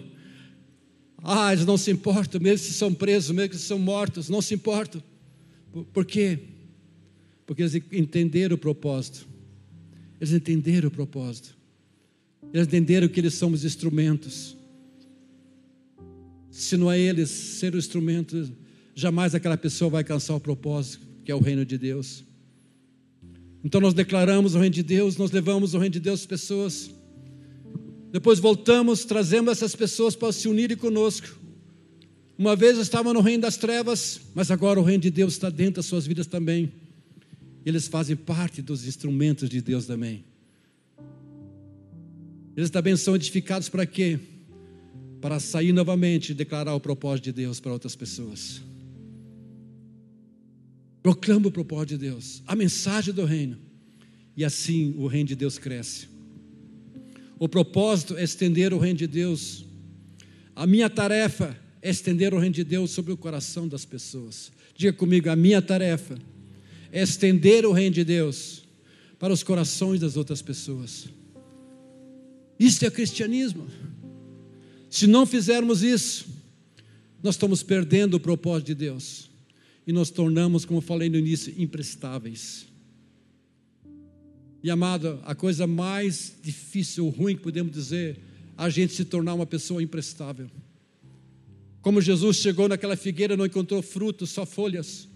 ah, 1.28 1.52
eles 1.52 1.66
não 1.66 1.76
se 1.76 1.90
importam, 1.90 2.40
mesmo 2.40 2.58
se 2.58 2.72
são 2.72 2.94
presos, 2.94 3.32
mesmo 3.32 3.50
que 3.50 3.56
são 3.56 3.80
mortos, 3.80 4.28
não 4.28 4.40
se 4.40 4.54
importam. 4.54 5.02
Por 5.92 6.04
quê? 6.04 6.38
Porque 7.44 7.62
eles 7.62 7.74
entenderam 7.92 8.54
o 8.54 8.58
propósito. 8.58 9.26
Eles 10.20 10.32
entenderam 10.32 10.86
o 10.86 10.90
propósito. 10.90 11.56
Eles 12.54 12.68
entenderam 12.68 13.08
que 13.08 13.18
eles 13.18 13.34
somos 13.34 13.64
instrumentos. 13.64 14.56
Se 16.48 16.76
não 16.76 16.90
é 16.90 16.98
eles 16.98 17.28
ser 17.28 17.74
o 17.74 17.78
instrumento, 17.78 18.48
jamais 18.94 19.34
aquela 19.34 19.56
pessoa 19.56 19.90
vai 19.90 20.02
alcançar 20.02 20.34
o 20.36 20.40
propósito, 20.40 21.04
que 21.24 21.32
é 21.32 21.34
o 21.34 21.40
reino 21.40 21.66
de 21.66 21.76
Deus. 21.76 22.22
Então 23.64 23.80
nós 23.80 23.94
declaramos 23.94 24.54
o 24.54 24.60
reino 24.60 24.76
de 24.76 24.82
Deus, 24.84 25.16
nós 25.16 25.32
levamos 25.32 25.74
o 25.74 25.78
reino 25.78 25.92
de 25.92 26.00
Deus 26.00 26.20
às 26.20 26.26
pessoas. 26.26 26.88
Depois 28.12 28.38
voltamos, 28.38 29.04
trazemos 29.04 29.52
essas 29.52 29.74
pessoas 29.74 30.14
para 30.14 30.32
se 30.32 30.48
unirem 30.48 30.76
conosco. 30.76 31.38
Uma 32.38 32.54
vez 32.54 32.78
estavam 32.78 33.14
no 33.14 33.20
reino 33.20 33.42
das 33.42 33.56
trevas, 33.56 34.20
mas 34.34 34.50
agora 34.50 34.78
o 34.78 34.82
reino 34.82 35.02
de 35.02 35.10
Deus 35.10 35.32
está 35.32 35.48
dentro 35.48 35.76
das 35.76 35.86
suas 35.86 36.06
vidas 36.06 36.26
também. 36.26 36.72
Eles 37.64 37.88
fazem 37.88 38.14
parte 38.14 38.62
dos 38.62 38.86
instrumentos 38.86 39.48
de 39.48 39.60
Deus 39.60 39.86
também. 39.86 40.24
Eles 42.56 42.70
também 42.70 42.96
são 42.96 43.16
edificados 43.16 43.68
para 43.68 43.84
quê? 43.84 44.18
Para 45.20 45.40
sair 45.40 45.72
novamente 45.72 46.30
e 46.30 46.34
declarar 46.34 46.74
o 46.74 46.80
propósito 46.80 47.24
de 47.24 47.32
Deus 47.32 47.58
para 47.58 47.72
outras 47.72 47.96
pessoas. 47.96 48.62
Proclama 51.02 51.48
o 51.48 51.52
propósito 51.52 51.90
de 51.90 51.98
Deus, 51.98 52.42
a 52.46 52.54
mensagem 52.54 53.12
do 53.12 53.24
reino. 53.24 53.58
E 54.36 54.44
assim 54.44 54.94
o 54.98 55.06
reino 55.06 55.28
de 55.28 55.36
Deus 55.36 55.58
cresce. 55.58 56.15
O 57.38 57.48
propósito 57.48 58.16
é 58.16 58.24
estender 58.24 58.72
o 58.72 58.78
reino 58.78 58.98
de 58.98 59.06
Deus. 59.06 59.64
A 60.54 60.66
minha 60.66 60.88
tarefa 60.88 61.56
é 61.82 61.90
estender 61.90 62.32
o 62.32 62.38
reino 62.38 62.54
de 62.54 62.64
Deus 62.64 62.90
sobre 62.90 63.12
o 63.12 63.16
coração 63.16 63.68
das 63.68 63.84
pessoas. 63.84 64.50
Diga 64.74 64.92
comigo, 64.92 65.28
a 65.28 65.36
minha 65.36 65.60
tarefa 65.60 66.18
é 66.90 67.02
estender 67.02 67.66
o 67.66 67.72
reino 67.72 67.94
de 67.94 68.04
Deus 68.04 68.62
para 69.18 69.32
os 69.32 69.42
corações 69.42 70.00
das 70.00 70.16
outras 70.16 70.40
pessoas. 70.40 71.08
Isso 72.58 72.84
é 72.84 72.90
cristianismo. 72.90 73.66
Se 74.88 75.06
não 75.06 75.26
fizermos 75.26 75.82
isso, 75.82 76.26
nós 77.22 77.34
estamos 77.34 77.62
perdendo 77.62 78.14
o 78.14 78.20
propósito 78.20 78.68
de 78.68 78.74
Deus 78.74 79.30
e 79.86 79.92
nos 79.92 80.10
tornamos, 80.10 80.64
como 80.64 80.80
falei 80.80 81.08
no 81.08 81.18
início, 81.18 81.54
imprestáveis. 81.58 82.66
E 84.66 84.70
amado, 84.72 85.20
a 85.24 85.32
coisa 85.32 85.64
mais 85.64 86.34
difícil 86.42 87.08
ruim 87.08 87.36
que 87.36 87.42
podemos 87.44 87.72
dizer, 87.72 88.18
a 88.58 88.68
gente 88.68 88.94
se 88.94 89.04
tornar 89.04 89.32
uma 89.32 89.46
pessoa 89.46 89.80
imprestável. 89.80 90.50
Como 91.80 92.00
Jesus 92.00 92.38
chegou 92.38 92.66
naquela 92.66 92.96
figueira, 92.96 93.36
não 93.36 93.46
encontrou 93.46 93.80
frutos, 93.80 94.30
só 94.30 94.44
folhas. 94.44 95.06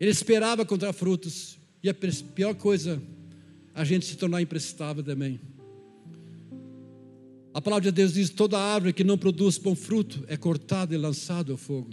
Ele 0.00 0.10
esperava 0.10 0.62
encontrar 0.62 0.94
frutos. 0.94 1.58
E 1.82 1.90
a 1.90 1.94
pior 1.94 2.54
coisa, 2.54 3.02
a 3.74 3.84
gente 3.84 4.06
se 4.06 4.16
tornar 4.16 4.40
imprestável 4.40 5.04
também. 5.04 5.38
A 7.52 7.60
palavra 7.60 7.92
de 7.92 7.94
Deus 7.94 8.14
diz: 8.14 8.30
toda 8.30 8.58
árvore 8.58 8.94
que 8.94 9.04
não 9.04 9.18
produz 9.18 9.58
bom 9.58 9.74
fruto 9.74 10.24
é 10.26 10.38
cortada 10.38 10.94
e 10.94 10.96
lançada 10.96 11.52
ao 11.52 11.58
fogo. 11.58 11.90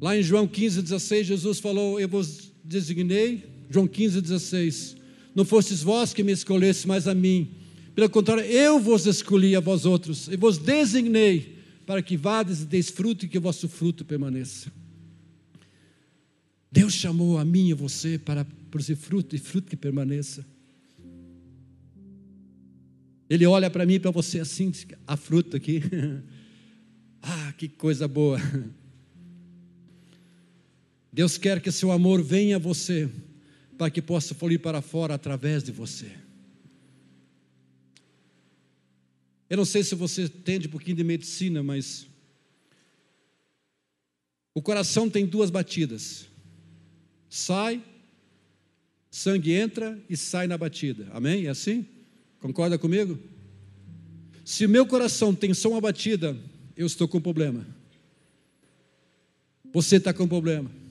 Lá 0.00 0.16
em 0.16 0.22
João 0.24 0.48
15, 0.48 0.82
16, 0.82 1.28
Jesus 1.28 1.60
falou: 1.60 2.00
Eu 2.00 2.08
vos 2.08 2.50
designei, 2.64 3.44
João 3.70 3.86
15, 3.86 4.20
16. 4.20 5.01
Não 5.34 5.44
fostes 5.44 5.82
vós 5.82 6.12
que 6.12 6.22
me 6.22 6.32
escolheste, 6.32 6.86
mas 6.86 7.08
a 7.08 7.14
mim. 7.14 7.50
Pelo 7.94 8.08
contrário, 8.08 8.44
eu 8.44 8.78
vos 8.78 9.06
escolhi 9.06 9.54
a 9.54 9.60
vós 9.60 9.84
outros, 9.84 10.28
e 10.28 10.36
vos 10.36 10.58
designei 10.58 11.58
para 11.86 12.02
que 12.02 12.16
vades 12.16 12.62
e 12.62 12.66
deis 12.66 12.88
fruto 12.88 13.24
e 13.24 13.28
que 13.28 13.38
o 13.38 13.40
vosso 13.40 13.68
fruto 13.68 14.04
permaneça. 14.04 14.72
Deus 16.70 16.94
chamou 16.94 17.38
a 17.38 17.44
mim 17.44 17.68
e 17.68 17.74
você 17.74 18.18
para 18.18 18.46
produzir 18.70 18.96
fruto 18.96 19.36
e 19.36 19.38
fruto 19.38 19.68
que 19.68 19.76
permaneça. 19.76 20.46
Ele 23.28 23.46
olha 23.46 23.70
para 23.70 23.84
mim 23.84 23.94
e 23.94 24.00
para 24.00 24.10
você 24.10 24.40
assim, 24.40 24.72
a 25.06 25.16
fruta 25.16 25.58
aqui. 25.58 25.82
ah, 27.20 27.52
que 27.58 27.68
coisa 27.68 28.08
boa. 28.08 28.38
Deus 31.12 31.36
quer 31.36 31.60
que 31.60 31.70
seu 31.70 31.92
amor 31.92 32.22
venha 32.22 32.56
a 32.56 32.58
você, 32.58 33.08
para 33.82 33.90
que 33.90 34.00
possa 34.00 34.32
fluir 34.32 34.60
para 34.60 34.80
fora 34.80 35.14
através 35.14 35.64
de 35.64 35.72
você. 35.72 36.08
Eu 39.50 39.56
não 39.56 39.64
sei 39.64 39.82
se 39.82 39.96
você 39.96 40.22
entende 40.22 40.68
um 40.68 40.70
pouquinho 40.70 40.96
de 40.96 41.02
medicina, 41.02 41.64
mas 41.64 42.06
o 44.54 44.62
coração 44.62 45.10
tem 45.10 45.26
duas 45.26 45.50
batidas. 45.50 46.28
Sai, 47.28 47.82
sangue 49.10 49.52
entra 49.52 50.00
e 50.08 50.16
sai 50.16 50.46
na 50.46 50.56
batida. 50.56 51.08
Amém? 51.10 51.46
É 51.46 51.50
assim? 51.50 51.84
Concorda 52.38 52.78
comigo? 52.78 53.18
Se 54.44 54.68
meu 54.68 54.86
coração 54.86 55.34
tem 55.34 55.52
só 55.52 55.70
uma 55.70 55.80
batida, 55.80 56.38
eu 56.76 56.86
estou 56.86 57.08
com 57.08 57.20
problema. 57.20 57.66
Você 59.72 59.96
está 59.96 60.14
com 60.14 60.28
problema 60.28 60.81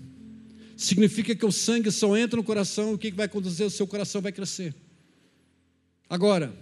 significa 0.84 1.36
que 1.36 1.46
o 1.46 1.52
sangue 1.52 1.92
só 1.92 2.18
entra 2.18 2.38
no 2.38 2.44
coração, 2.44 2.94
o 2.94 2.98
que 2.98 3.12
vai 3.12 3.28
acontecer? 3.28 3.64
O 3.64 3.70
seu 3.70 3.86
coração 3.86 4.22
vai 4.22 4.32
crescer. 4.32 4.74
Agora, 6.10 6.54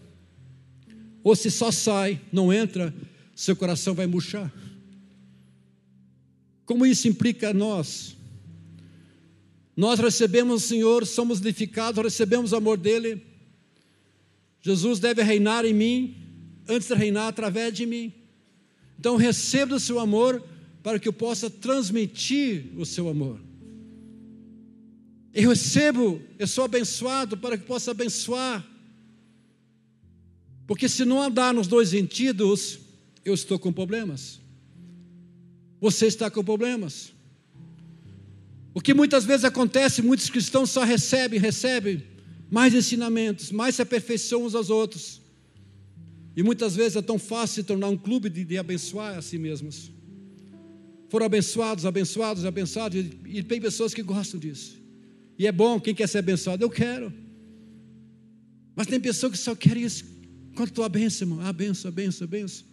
ou 1.24 1.36
se 1.36 1.50
só 1.50 1.72
sai, 1.72 2.20
não 2.32 2.52
entra, 2.52 2.94
seu 3.34 3.56
coração 3.56 3.94
vai 3.94 4.08
murchar. 4.08 4.52
Como 6.66 6.86
isso 6.86 7.08
implica 7.08 7.50
a 7.50 7.54
nós? 7.54 8.16
Nós 9.76 10.00
recebemos 10.00 10.64
o 10.64 10.68
Senhor, 10.68 11.06
somos 11.08 11.40
edificados, 11.40 12.04
recebemos 12.04 12.52
o 12.52 12.58
amor 12.58 12.78
dEle. 12.78 13.26
Jesus 14.62 15.00
deve 15.00 15.24
reinar 15.24 15.64
em 15.64 15.74
mim, 15.74 16.18
antes 16.68 16.90
de 16.90 16.94
reinar 16.94 17.30
através 17.30 17.74
de 17.74 17.86
mim. 17.86 18.14
Então 19.00 19.16
receba 19.16 19.76
o 19.76 19.80
seu 19.80 19.98
amor 19.98 20.44
para 20.84 21.00
que 21.00 21.08
eu 21.08 21.14
possa 21.14 21.50
transmitir 21.50 22.66
o 22.78 22.86
seu 22.86 23.08
amor. 23.08 23.49
Eu 25.34 25.50
recebo, 25.50 26.22
eu 26.38 26.48
sou 26.48 26.66
abençoado 26.66 27.38
para 27.38 27.58
que 27.58 27.66
possa 27.66 27.92
abençoar. 27.92 28.66
Porque 30.66 30.88
se 30.90 31.06
não 31.06 31.22
andar 31.22 31.54
nos 31.54 31.68
dois 31.68 31.90
sentidos, 31.90 32.80
eu 33.24 33.34
estou 33.34 33.58
com 33.58 33.72
problemas. 33.72 34.40
Você 35.80 36.08
está 36.08 36.30
com 36.30 36.44
problemas. 36.44 37.14
O 38.74 38.82
que 38.82 38.94
muitas 38.94 39.26
vezes 39.26 39.46
acontece, 39.46 40.02
muitos 40.02 40.30
cristãos 40.30 40.70
só 40.70 40.84
recebem, 40.84 41.40
recebem 41.40 42.04
mais 42.50 42.74
ensinamentos, 42.74 43.52
mais 43.52 43.76
se 43.76 43.82
aperfeiçoam 43.82 44.46
uns 44.46 44.56
aos 44.56 44.70
outros. 44.70 45.22
E 46.36 46.44
muitas 46.44 46.76
vezes 46.76 46.96
é 46.96 47.02
tão 47.02 47.20
fácil 47.20 47.56
se 47.56 47.64
tornar 47.64 47.90
um 47.90 47.98
clube 47.98 48.30
de, 48.30 48.44
de 48.44 48.58
abençoar 48.58 49.18
a 49.18 49.22
si 49.22 49.38
mesmos. 49.38 49.92
Foram 51.10 51.26
abençoados, 51.26 51.86
abençoados, 51.86 52.46
abençoados, 52.46 53.06
e 53.26 53.44
tem 53.44 53.60
pessoas 53.60 53.94
que 53.94 54.04
gostam 54.04 54.40
disso. 54.40 54.80
E 55.40 55.48
é 55.48 55.52
bom, 55.54 55.80
quem 55.80 55.96
quer 55.96 56.10
ser 56.10 56.18
abençoado? 56.18 56.66
Eu 56.66 56.70
quero. 56.70 57.14
Mas 58.76 58.88
tem 58.88 59.00
pessoa 59.00 59.32
que 59.32 59.38
só 59.38 59.56
quer 59.56 59.78
isso. 59.78 60.04
Quanto 60.54 60.74
tua 60.74 60.90
bênção, 60.90 61.26
irmão? 61.26 61.46
Ah, 61.48 61.54
benção, 61.54 61.90
benção, 61.90 62.28
benção. 62.28 62.68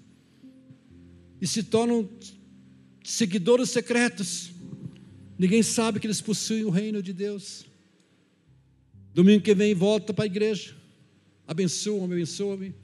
E 1.40 1.46
se 1.46 1.62
tornam 1.62 2.08
seguidores 3.04 3.70
secretos. 3.70 4.50
Ninguém 5.38 5.62
sabe 5.62 6.00
que 6.00 6.08
eles 6.08 6.20
possuem 6.20 6.64
o 6.64 6.70
reino 6.70 7.00
de 7.00 7.12
Deus. 7.12 7.64
Domingo 9.14 9.44
que 9.44 9.54
vem, 9.54 9.72
volta 9.72 10.12
para 10.12 10.24
a 10.24 10.26
igreja. 10.26 10.74
Abençoa-me, 11.46 12.14
abençoa-me. 12.14 12.74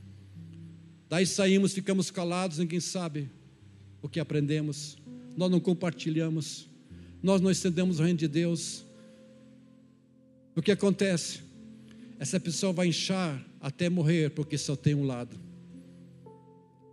Daí 1.08 1.26
saímos, 1.26 1.72
ficamos 1.72 2.08
calados, 2.08 2.58
ninguém 2.58 2.78
sabe 2.78 3.28
o 4.00 4.08
que 4.08 4.20
aprendemos. 4.20 4.96
Nós 5.36 5.50
não 5.50 5.58
compartilhamos. 5.58 6.68
Nós 7.20 7.40
não 7.40 7.50
estendemos 7.50 7.98
o 7.98 8.02
reino 8.04 8.18
de 8.18 8.28
Deus. 8.28 8.84
O 10.54 10.62
que 10.62 10.70
acontece? 10.70 11.40
Essa 12.18 12.38
pessoa 12.38 12.72
vai 12.72 12.88
inchar 12.88 13.44
até 13.60 13.88
morrer 13.88 14.30
porque 14.30 14.58
só 14.58 14.76
tem 14.76 14.94
um 14.94 15.04
lado. 15.04 15.36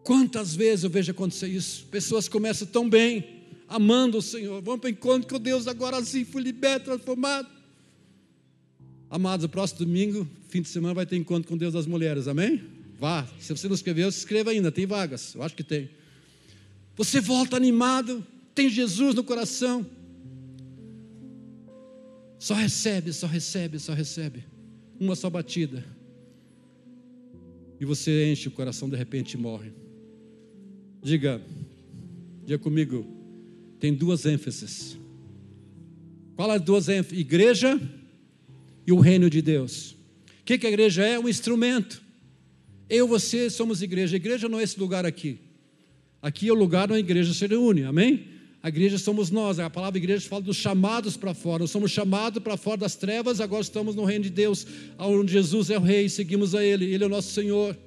Quantas 0.04 0.56
vezes 0.56 0.86
eu 0.86 0.90
vejo 0.90 1.12
acontecer 1.12 1.48
isso? 1.48 1.86
Pessoas 1.86 2.28
começam 2.28 2.68
tão 2.68 2.90
bem, 2.90 3.44
amando 3.68 4.18
o 4.18 4.22
Senhor, 4.22 4.62
vão 4.62 4.80
para 4.80 4.88
o 4.88 4.92
encontro 4.92 5.30
com 5.30 5.40
Deus 5.40 5.68
agora 5.68 5.98
assim, 5.98 6.24
fui 6.24 6.42
liberto, 6.42 6.86
transformado. 6.86 7.48
Amados, 9.10 9.44
o 9.46 9.50
próximo 9.50 9.86
domingo, 9.86 10.28
fim 10.48 10.62
de 10.62 10.70
semana, 10.70 10.94
vai 10.94 11.06
ter 11.06 11.18
encontro 11.18 11.48
com 11.48 11.58
Deus 11.58 11.74
das 11.74 11.86
mulheres, 11.86 12.28
amém? 12.28 12.64
Vá, 13.00 13.28
se 13.40 13.56
você 13.56 13.68
não 13.68 13.76
escreveu, 13.76 14.12
se 14.12 14.20
inscreva 14.20 14.52
ainda, 14.52 14.72
tem 14.72 14.86
vagas, 14.86 15.36
eu 15.36 15.44
acho 15.44 15.56
que 15.56 15.64
tem. 15.64 15.90
Você 16.96 17.22
volta 17.22 17.56
animado, 17.56 18.26
tem 18.54 18.70
Jesus 18.70 19.16
no 19.16 19.24
coração. 19.24 19.86
Só 22.40 22.54
recebe, 22.54 23.12
só 23.12 23.28
recebe, 23.28 23.78
só 23.78 23.94
recebe. 23.94 24.46
Uma 24.98 25.14
só 25.14 25.30
batida. 25.30 25.84
E 27.80 27.86
você 27.86 28.32
enche 28.32 28.48
o 28.48 28.52
coração, 28.52 28.90
de 28.90 28.96
repente 28.96 29.38
morre. 29.38 29.72
Diga, 31.04 31.42
diga 32.46 32.58
comigo, 32.58 33.06
tem 33.80 33.94
duas 33.94 34.26
ênfases. 34.26 34.98
Qual 36.36 36.50
as 36.50 36.62
duas 36.62 36.88
ênfases? 36.88 37.20
Igreja 37.20 37.80
e 38.88 38.92
o 38.94 39.00
reino 39.00 39.30
de 39.30 39.42
Deus. 39.42 39.92
O 40.42 40.46
que, 40.46 40.58
que 40.58 40.66
a 40.66 40.70
igreja 40.70 41.06
é? 41.06 41.20
Um 41.20 41.28
instrumento. 41.28 42.02
Eu 42.90 43.08
você 43.08 43.50
somos 43.50 43.82
igreja. 43.82 44.16
A 44.16 44.18
igreja 44.18 44.48
não 44.48 44.60
é 44.60 44.64
esse 44.64 44.80
lugar 44.80 45.06
aqui. 45.06 45.40
Aqui 46.22 46.48
é 46.48 46.52
o 46.52 46.56
lugar 46.56 46.90
onde 46.90 46.98
a 46.98 47.00
igreja 47.00 47.34
se 47.34 47.46
reúne, 47.46 47.84
amém? 47.84 48.39
A 48.62 48.68
igreja 48.68 48.98
somos 48.98 49.32
nós, 49.32 49.58
a 49.58 49.70
palavra 49.70 49.98
igreja 49.98 50.28
fala 50.28 50.42
dos 50.42 50.58
chamados 50.58 51.16
para 51.16 51.34
fora. 51.34 51.64
Nós 51.64 51.72
somos 51.72 51.92
chamados 51.92 52.44
para 52.44 52.58
fora 52.58 52.78
das 52.78 52.96
trevas, 52.96 53.40
agora 53.40 53.62
estamos 53.62 53.96
no 53.96 54.04
reino 54.04 54.26
de 54.26 54.30
Deus, 54.30 54.68
onde 54.98 55.32
Jesus 55.32 55.70
é 55.70 55.78
o 55.78 55.82
rei, 55.82 56.10
seguimos 56.10 56.54
a 56.54 56.64
Ele, 56.64 56.86
Ele 56.86 57.04
é 57.04 57.08
o 57.08 57.10
nosso 57.10 57.32
Senhor. 57.32 57.78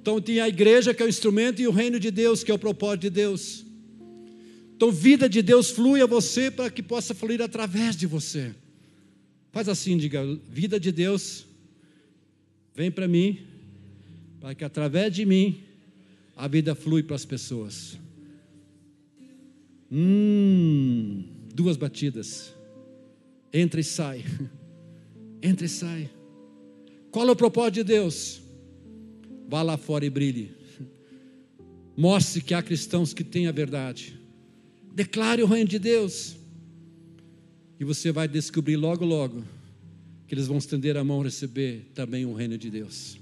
Então 0.00 0.20
tem 0.20 0.40
a 0.40 0.48
igreja 0.48 0.92
que 0.92 1.02
é 1.02 1.06
o 1.06 1.08
instrumento 1.08 1.62
e 1.62 1.66
o 1.66 1.72
reino 1.72 1.98
de 1.98 2.10
Deus, 2.10 2.44
que 2.44 2.50
é 2.50 2.54
o 2.54 2.58
propósito 2.58 3.02
de 3.02 3.10
Deus. 3.10 3.64
Então, 4.76 4.90
vida 4.90 5.28
de 5.28 5.40
Deus 5.40 5.70
flui 5.70 6.02
a 6.02 6.06
você 6.06 6.50
para 6.50 6.68
que 6.68 6.82
possa 6.82 7.14
fluir 7.14 7.40
através 7.40 7.96
de 7.96 8.06
você. 8.06 8.52
Faz 9.52 9.68
assim, 9.68 9.96
diga: 9.96 10.22
vida 10.50 10.78
de 10.78 10.90
Deus 10.90 11.46
vem 12.74 12.90
para 12.90 13.06
mim, 13.06 13.38
para 14.40 14.54
que 14.54 14.64
através 14.64 15.14
de 15.14 15.24
mim 15.24 15.62
a 16.36 16.48
vida 16.48 16.74
flui 16.74 17.02
para 17.02 17.16
as 17.16 17.24
pessoas. 17.24 17.96
Hum, 19.96 21.22
duas 21.54 21.76
batidas. 21.76 22.52
Entra 23.52 23.80
e 23.80 23.84
sai. 23.84 24.24
Entra 25.40 25.66
e 25.66 25.68
sai. 25.68 26.10
Qual 27.12 27.28
é 27.28 27.30
o 27.30 27.36
propósito 27.36 27.74
de 27.74 27.84
Deus? 27.84 28.42
Vá 29.48 29.62
lá 29.62 29.76
fora 29.76 30.04
e 30.04 30.10
brilhe. 30.10 30.50
Mostre 31.96 32.40
que 32.42 32.54
há 32.54 32.60
cristãos 32.60 33.14
que 33.14 33.22
têm 33.22 33.46
a 33.46 33.52
verdade. 33.52 34.18
Declare 34.92 35.44
o 35.44 35.46
reino 35.46 35.68
de 35.70 35.78
Deus. 35.78 36.34
E 37.78 37.84
você 37.84 38.10
vai 38.10 38.26
descobrir 38.26 38.76
logo, 38.76 39.04
logo, 39.04 39.44
que 40.26 40.34
eles 40.34 40.48
vão 40.48 40.58
estender 40.58 40.96
a 40.96 41.04
mão 41.04 41.20
e 41.20 41.24
receber 41.24 41.92
também 41.94 42.24
o 42.24 42.34
reino 42.34 42.58
de 42.58 42.68
Deus. 42.68 43.16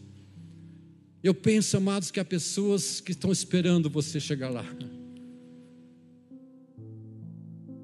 Eu 1.23 1.35
penso, 1.35 1.77
amados, 1.77 2.11
que 2.11 2.19
há 2.19 2.25
pessoas 2.25 2.99
que 2.99 3.13
estão 3.13 3.31
esperando 3.31 3.91
você 3.91 4.19
chegar 4.19 4.49
lá. 4.49 4.65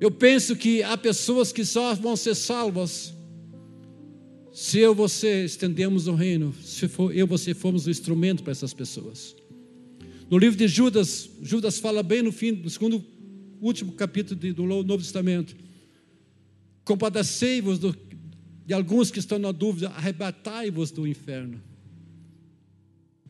Eu 0.00 0.11
penso 0.11 0.54
que 0.54 0.82
há 0.82 0.96
pessoas 0.96 1.52
que 1.52 1.64
só 1.64 1.94
vão 1.94 2.16
ser 2.16 2.34
salvas 2.34 3.14
se 4.58 4.80
eu 4.80 4.90
e 4.90 4.94
você 4.96 5.44
estendemos 5.44 6.08
o 6.08 6.14
reino, 6.16 6.52
se 6.64 6.88
for, 6.88 7.14
eu 7.14 7.26
e 7.26 7.28
você 7.28 7.54
formos 7.54 7.87
o 7.87 7.90
instrumento 7.90 8.42
para 8.42 8.50
essas 8.50 8.74
pessoas. 8.74 9.37
No 10.28 10.37
livro 10.37 10.58
de 10.58 10.66
Judas, 10.66 11.30
Judas 11.40 11.78
fala 11.78 12.02
bem 12.02 12.22
no 12.22 12.32
fim, 12.32 12.50
no 12.50 12.68
segundo, 12.68 13.04
último 13.61 13.92
capítulo 13.92 14.40
do 14.52 14.64
Novo 14.64 14.98
Testamento. 14.98 15.54
Compadecei-vos 16.84 17.78
de 17.78 18.74
alguns 18.74 19.12
que 19.12 19.20
estão 19.20 19.38
na 19.38 19.52
dúvida, 19.52 19.90
arrebatai-vos 19.90 20.90
do 20.90 21.06
inferno. 21.06 21.62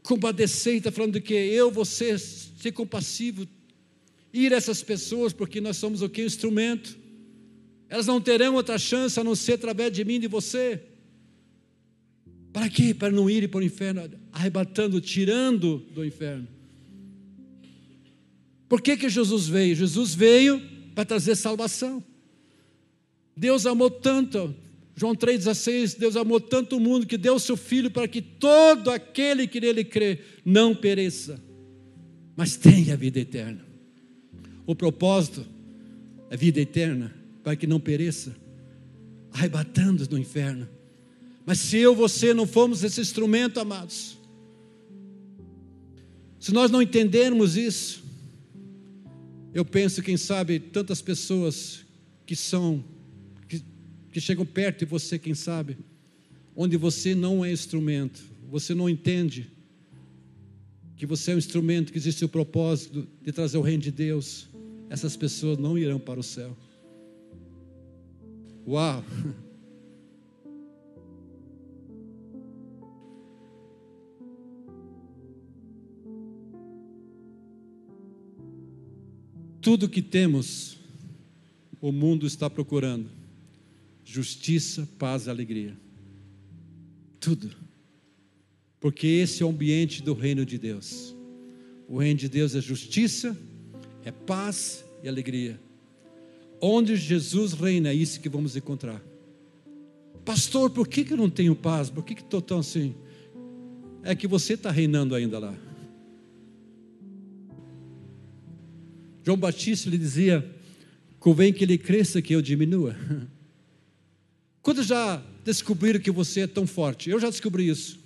Compadecei, 0.03 0.79
está 0.79 0.91
falando 0.91 1.13
de 1.13 1.21
que 1.21 1.35
eu, 1.35 1.71
você, 1.71 2.19
ser 2.19 2.73
compassivo, 2.73 3.47
ir 4.33 4.53
a 4.53 4.57
essas 4.57 4.83
pessoas, 4.83 5.33
porque 5.33 5.61
nós 5.61 5.77
somos 5.77 6.03
o 6.03 6.09
que? 6.09 6.25
Instrumento. 6.25 6.99
Elas 7.89 8.07
não 8.07 8.21
terão 8.21 8.55
outra 8.55 8.79
chance 8.79 9.19
a 9.19 9.25
não 9.25 9.35
ser 9.35 9.55
através 9.55 9.93
de 9.93 10.05
mim 10.05 10.15
e 10.15 10.21
de 10.21 10.29
você. 10.29 10.83
Para 12.53 12.69
quê? 12.69 12.93
Para 12.93 13.11
não 13.11 13.31
irem 13.31 13.49
para 13.49 13.61
o 13.61 13.63
inferno, 13.63 14.11
arrebatando, 14.33 15.01
tirando 15.01 15.79
do 15.95 16.05
inferno. 16.05 16.49
Por 18.69 18.83
que, 18.83 18.97
que 18.97 19.09
Jesus 19.09 19.49
veio? 19.49 19.75
Jesus 19.75 20.15
veio 20.15 20.61
para 20.95 21.05
trazer 21.05 21.37
salvação. 21.37 22.05
Deus 23.35 23.65
amou 23.65 23.89
tanto, 23.89 24.55
João 24.97 25.15
3,16, 25.15 25.97
Deus 25.97 26.17
amou 26.17 26.41
tanto 26.41 26.77
o 26.77 26.81
mundo 26.81 27.07
que 27.07 27.17
deu 27.17 27.39
seu 27.39 27.57
Filho 27.57 27.91
para 27.91 28.09
que 28.09 28.21
todo 28.21 28.91
aquele 28.91 29.47
que 29.47 29.61
nele 29.61 29.85
crê 29.85 30.19
não 30.45 30.75
pereça, 30.75 31.41
mas 32.37 32.57
tenha 32.57 32.97
vida 32.97 33.21
eterna. 33.21 33.68
O 34.69 34.75
propósito 34.75 35.47
é 36.29 36.37
vida 36.37 36.61
eterna, 36.61 37.15
para 37.43 37.57
que 37.57 37.67
não 37.67 37.81
pereça, 37.81 38.37
arrebatando 39.33 40.07
do 40.07 40.19
inferno. 40.19 40.69
Mas 41.47 41.59
se 41.59 41.79
eu, 41.79 41.95
você 41.95 42.35
não 42.35 42.47
formos 42.47 42.85
esse 42.85 43.01
instrumento, 43.01 43.59
amados, 43.59 44.19
se 46.39 46.53
nós 46.53 46.71
não 46.71 46.83
entendermos 46.83 47.57
isso, 47.57 48.05
eu 49.55 49.65
penso, 49.65 50.03
quem 50.03 50.19
sabe, 50.19 50.61
tantas 50.61 51.01
pessoas 51.01 51.87
que 52.27 52.37
são, 52.37 52.85
que, 53.49 53.63
que 54.13 54.21
chegam 54.21 54.45
perto 54.45 54.81
de 54.81 54.85
você, 54.85 55.19
quem 55.19 55.33
sabe, 55.33 55.79
onde 56.55 56.77
você 56.77 57.15
não 57.15 57.43
é 57.43 57.51
instrumento, 57.51 58.23
você 58.51 58.75
não 58.75 58.87
entende 58.87 59.51
que 60.95 61.07
você 61.07 61.31
é 61.31 61.37
um 61.37 61.39
instrumento, 61.39 61.91
que 61.91 61.97
existe 61.97 62.23
o 62.23 62.29
propósito 62.29 63.09
de 63.23 63.33
trazer 63.33 63.57
o 63.57 63.63
reino 63.63 63.83
de 63.83 63.91
Deus, 63.91 64.47
essas 64.91 65.17
pessoas 65.17 65.59
não 65.59 65.77
irão 65.77 65.99
para 65.99 66.21
o 66.21 66.23
céu. 66.23 66.57
Uau! 68.67 69.05
Tudo 79.61 79.89
que 79.89 80.01
temos, 80.01 80.79
o 81.81 81.93
mundo 81.93 82.27
está 82.27 82.49
procurando: 82.49 83.11
justiça, 84.05 84.89
paz 84.99 85.27
e 85.27 85.31
alegria. 85.31 85.77
Tudo. 87.21 87.51
Porque 88.81 89.07
esse 89.07 89.43
é 89.43 89.47
o 89.47 89.51
ambiente 89.51 90.03
do 90.03 90.15
reino 90.15 90.47
de 90.47 90.57
Deus. 90.57 91.15
O 91.89 91.99
reino 91.99 92.19
de 92.19 92.29
Deus 92.29 92.55
é 92.55 92.61
justiça, 92.61 93.37
é 94.05 94.11
paz 94.11 94.85
e 95.03 95.09
alegria. 95.09 95.61
Onde 96.61 96.97
Jesus 96.97 97.53
reina, 97.53 97.91
é 97.91 97.95
isso 97.95 98.21
que 98.21 98.29
vamos 98.29 98.57
encontrar. 98.57 99.03
Pastor, 100.25 100.71
por 100.71 100.87
que, 100.87 101.05
que 101.05 101.13
eu 101.13 101.17
não 101.17 101.31
tenho 101.31 101.55
paz? 101.55 101.89
Por 101.89 102.05
que 102.05 102.13
estou 102.13 102.43
tão 102.43 102.59
assim? 102.59 102.95
É 104.03 104.15
que 104.15 104.27
você 104.27 104.55
está 104.55 104.71
reinando 104.71 105.15
ainda 105.15 105.39
lá. 105.39 105.55
João 109.25 109.39
Batista 109.39 109.89
lhe 109.89 109.99
dizia: 109.99 110.45
convém 111.19 111.53
que 111.53 111.65
ele 111.65 111.79
cresça, 111.79 112.21
que 112.21 112.35
eu 112.35 112.43
diminua. 112.43 112.97
Quando 114.63 114.83
já 114.83 115.23
descobriram 115.45 116.01
que 116.01 116.11
você 116.11 116.41
é 116.41 116.47
tão 116.47 116.67
forte? 116.67 117.09
Eu 117.09 117.19
já 117.19 117.31
descobri 117.31 117.69
isso. 117.69 117.99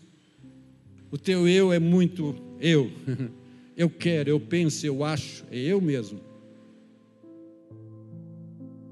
O 1.11 1.19
teu 1.19 1.49
eu 1.49 1.73
é 1.73 1.79
muito 1.79 2.37
eu. 2.61 2.91
Eu 3.77 3.89
quero, 3.89 4.31
eu 4.31 4.41
penso, 4.41 4.87
eu 4.87 5.05
acho, 5.05 5.45
é 5.51 5.59
eu 5.59 5.81
mesmo. 5.81 6.21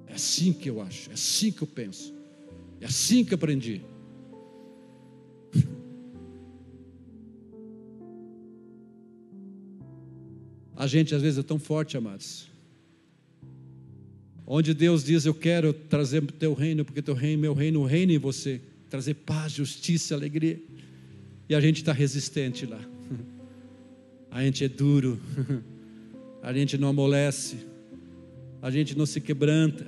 É 0.06 0.14
assim 0.14 0.52
que 0.52 0.68
eu 0.68 0.80
acho, 0.80 1.10
é 1.10 1.14
assim 1.14 1.52
que 1.52 1.62
eu 1.62 1.68
penso, 1.68 2.14
é 2.80 2.86
assim 2.86 3.24
que 3.24 3.34
aprendi. 3.34 3.82
A 10.80 10.86
gente 10.86 11.14
às 11.14 11.20
vezes 11.20 11.38
é 11.38 11.42
tão 11.42 11.58
forte, 11.58 11.98
amados. 11.98 12.48
Onde 14.46 14.72
Deus 14.72 15.04
diz: 15.04 15.26
Eu 15.26 15.34
quero 15.34 15.74
trazer 15.74 16.22
teu 16.32 16.54
reino, 16.54 16.86
porque 16.86 17.02
teu 17.02 17.14
reino, 17.14 17.42
meu 17.42 17.52
reino, 17.52 17.84
reino 17.84 18.12
em 18.12 18.18
você, 18.18 18.62
trazer 18.88 19.12
paz, 19.12 19.52
justiça, 19.52 20.14
alegria. 20.14 20.58
E 21.50 21.54
a 21.54 21.60
gente 21.60 21.76
está 21.82 21.92
resistente 21.92 22.64
lá. 22.64 22.80
A 24.30 24.42
gente 24.42 24.64
é 24.64 24.68
duro, 24.68 25.20
a 26.42 26.52
gente 26.52 26.78
não 26.78 26.88
amolece, 26.88 27.66
a 28.62 28.70
gente 28.70 28.96
não 28.96 29.04
se 29.04 29.20
quebranta. 29.20 29.86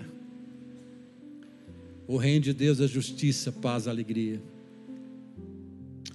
O 2.09 2.17
reino 2.17 2.41
de 2.41 2.53
Deus 2.53 2.81
é 2.81 2.87
justiça, 2.89 3.53
paz, 3.53 3.87
alegria. 3.87 4.41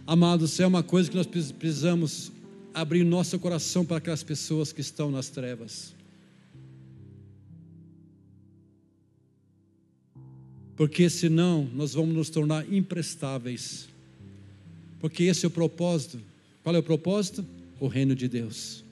Amados, 0.05 0.51
isso 0.51 0.61
é 0.61 0.67
uma 0.67 0.83
coisa 0.83 1.09
que 1.09 1.15
nós 1.15 1.27
precisamos 1.27 2.31
abrir 2.73 3.03
nosso 3.03 3.39
coração 3.39 3.85
para 3.85 3.97
aquelas 3.97 4.23
pessoas 4.23 4.71
que 4.71 4.81
estão 4.81 5.09
nas 5.09 5.29
trevas. 5.29 5.95
Porque 10.75 11.09
senão 11.09 11.67
nós 11.73 11.93
vamos 11.95 12.15
nos 12.15 12.29
tornar 12.29 12.71
imprestáveis. 12.71 13.89
Porque 14.99 15.23
esse 15.23 15.43
é 15.43 15.47
o 15.47 15.51
propósito. 15.51 16.19
Qual 16.63 16.75
é 16.75 16.79
o 16.79 16.83
propósito? 16.83 17.43
O 17.79 17.87
reino 17.87 18.15
de 18.15 18.27
Deus. 18.27 18.83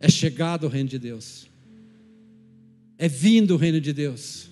É 0.00 0.08
chegado 0.10 0.64
o 0.64 0.68
reino 0.68 0.88
de 0.88 0.98
Deus. 0.98 1.46
É 2.98 3.08
vindo 3.08 3.54
o 3.54 3.56
reino 3.56 3.80
de 3.80 3.92
Deus. 3.92 4.48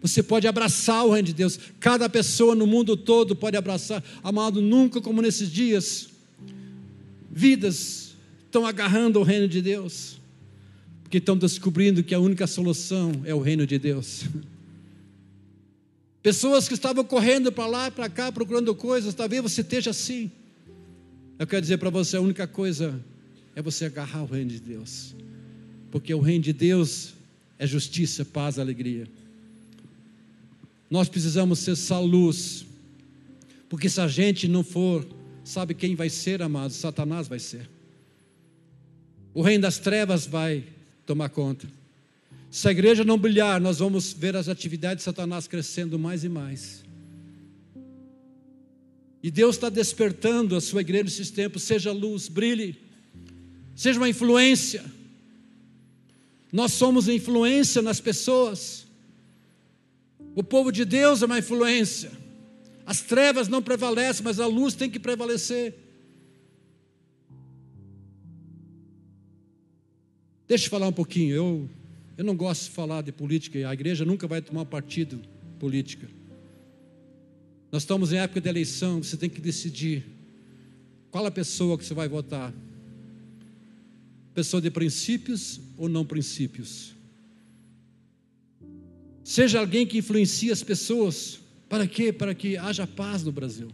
Você 0.00 0.22
pode 0.22 0.46
abraçar 0.46 1.04
o 1.04 1.12
reino 1.12 1.26
de 1.26 1.34
Deus. 1.34 1.58
Cada 1.78 2.08
pessoa 2.08 2.54
no 2.54 2.66
mundo 2.66 2.96
todo 2.96 3.36
pode 3.36 3.56
abraçar. 3.56 4.02
Amado, 4.22 4.62
nunca 4.62 5.00
como 5.00 5.20
nesses 5.20 5.50
dias, 5.50 6.08
vidas 7.30 8.14
estão 8.46 8.66
agarrando 8.66 9.20
o 9.20 9.22
reino 9.22 9.46
de 9.46 9.62
Deus, 9.62 10.18
porque 11.02 11.18
estão 11.18 11.36
descobrindo 11.36 12.02
que 12.02 12.14
a 12.14 12.18
única 12.18 12.46
solução 12.46 13.12
é 13.24 13.34
o 13.34 13.40
reino 13.40 13.66
de 13.66 13.78
Deus. 13.78 14.24
Pessoas 16.22 16.66
que 16.66 16.74
estavam 16.74 17.04
correndo 17.04 17.50
para 17.52 17.66
lá, 17.66 17.90
para 17.90 18.08
cá, 18.08 18.32
procurando 18.32 18.74
coisas, 18.74 19.14
talvez 19.14 19.42
você 19.42 19.60
esteja 19.60 19.90
assim. 19.90 20.30
Eu 21.40 21.46
quero 21.46 21.62
dizer 21.62 21.78
para 21.78 21.88
você: 21.88 22.18
a 22.18 22.20
única 22.20 22.46
coisa 22.46 23.02
é 23.56 23.62
você 23.62 23.86
agarrar 23.86 24.22
o 24.22 24.26
reino 24.26 24.50
de 24.50 24.60
Deus, 24.60 25.14
porque 25.90 26.12
o 26.12 26.20
reino 26.20 26.44
de 26.44 26.52
Deus 26.52 27.14
é 27.58 27.66
justiça, 27.66 28.26
paz, 28.26 28.58
alegria. 28.58 29.08
Nós 30.90 31.08
precisamos 31.08 31.60
ser 31.60 31.70
essa 31.70 31.98
luz, 31.98 32.66
porque 33.70 33.88
se 33.88 34.02
a 34.02 34.06
gente 34.06 34.46
não 34.46 34.62
for, 34.62 35.06
sabe 35.42 35.72
quem 35.72 35.94
vai 35.94 36.10
ser, 36.10 36.42
amado? 36.42 36.74
Satanás 36.74 37.26
vai 37.26 37.38
ser. 37.38 37.70
O 39.32 39.40
reino 39.40 39.62
das 39.62 39.78
trevas 39.78 40.26
vai 40.26 40.62
tomar 41.06 41.30
conta. 41.30 41.66
Se 42.50 42.68
a 42.68 42.70
igreja 42.70 43.02
não 43.02 43.16
brilhar, 43.16 43.58
nós 43.62 43.78
vamos 43.78 44.12
ver 44.12 44.36
as 44.36 44.46
atividades 44.46 44.98
de 44.98 45.04
Satanás 45.04 45.48
crescendo 45.48 45.98
mais 45.98 46.22
e 46.22 46.28
mais. 46.28 46.84
E 49.22 49.30
Deus 49.30 49.56
está 49.56 49.68
despertando 49.68 50.56
a 50.56 50.60
sua 50.60 50.80
igreja 50.80 51.04
nesses 51.04 51.30
tempos. 51.30 51.62
Seja 51.62 51.92
luz, 51.92 52.28
brilhe, 52.28 52.76
seja 53.74 53.98
uma 53.98 54.08
influência. 54.08 54.84
Nós 56.52 56.72
somos 56.72 57.08
influência 57.08 57.82
nas 57.82 58.00
pessoas. 58.00 58.86
O 60.34 60.42
povo 60.42 60.72
de 60.72 60.84
Deus 60.84 61.22
é 61.22 61.26
uma 61.26 61.38
influência. 61.38 62.10
As 62.86 63.02
trevas 63.02 63.46
não 63.46 63.62
prevalecem, 63.62 64.24
mas 64.24 64.40
a 64.40 64.46
luz 64.46 64.74
tem 64.74 64.90
que 64.90 64.98
prevalecer. 64.98 65.74
Deixa 70.48 70.66
eu 70.66 70.70
falar 70.70 70.88
um 70.88 70.92
pouquinho. 70.92 71.34
Eu, 71.34 71.70
eu 72.16 72.24
não 72.24 72.34
gosto 72.34 72.64
de 72.64 72.70
falar 72.70 73.02
de 73.02 73.12
política. 73.12 73.68
A 73.68 73.72
igreja 73.72 74.04
nunca 74.04 74.26
vai 74.26 74.42
tomar 74.42 74.64
partido 74.64 75.20
política. 75.58 76.08
Nós 77.70 77.82
estamos 77.82 78.12
em 78.12 78.18
época 78.18 78.40
de 78.40 78.48
eleição. 78.48 79.02
Você 79.02 79.16
tem 79.16 79.30
que 79.30 79.40
decidir 79.40 80.04
qual 81.10 81.26
a 81.26 81.30
pessoa 81.30 81.78
que 81.78 81.84
você 81.84 81.94
vai 81.94 82.08
votar. 82.08 82.52
Pessoa 84.34 84.60
de 84.60 84.70
princípios 84.70 85.60
ou 85.76 85.88
não 85.88 86.04
princípios? 86.04 86.94
Seja 89.22 89.60
alguém 89.60 89.86
que 89.86 89.98
influencie 89.98 90.50
as 90.50 90.62
pessoas. 90.62 91.40
Para 91.68 91.86
quê? 91.86 92.12
Para 92.12 92.34
que 92.34 92.56
haja 92.56 92.86
paz 92.86 93.22
no 93.22 93.30
Brasil. 93.30 93.70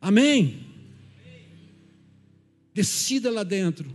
Amém? 0.00 0.66
Decida 2.74 3.30
lá 3.30 3.42
dentro. 3.42 3.88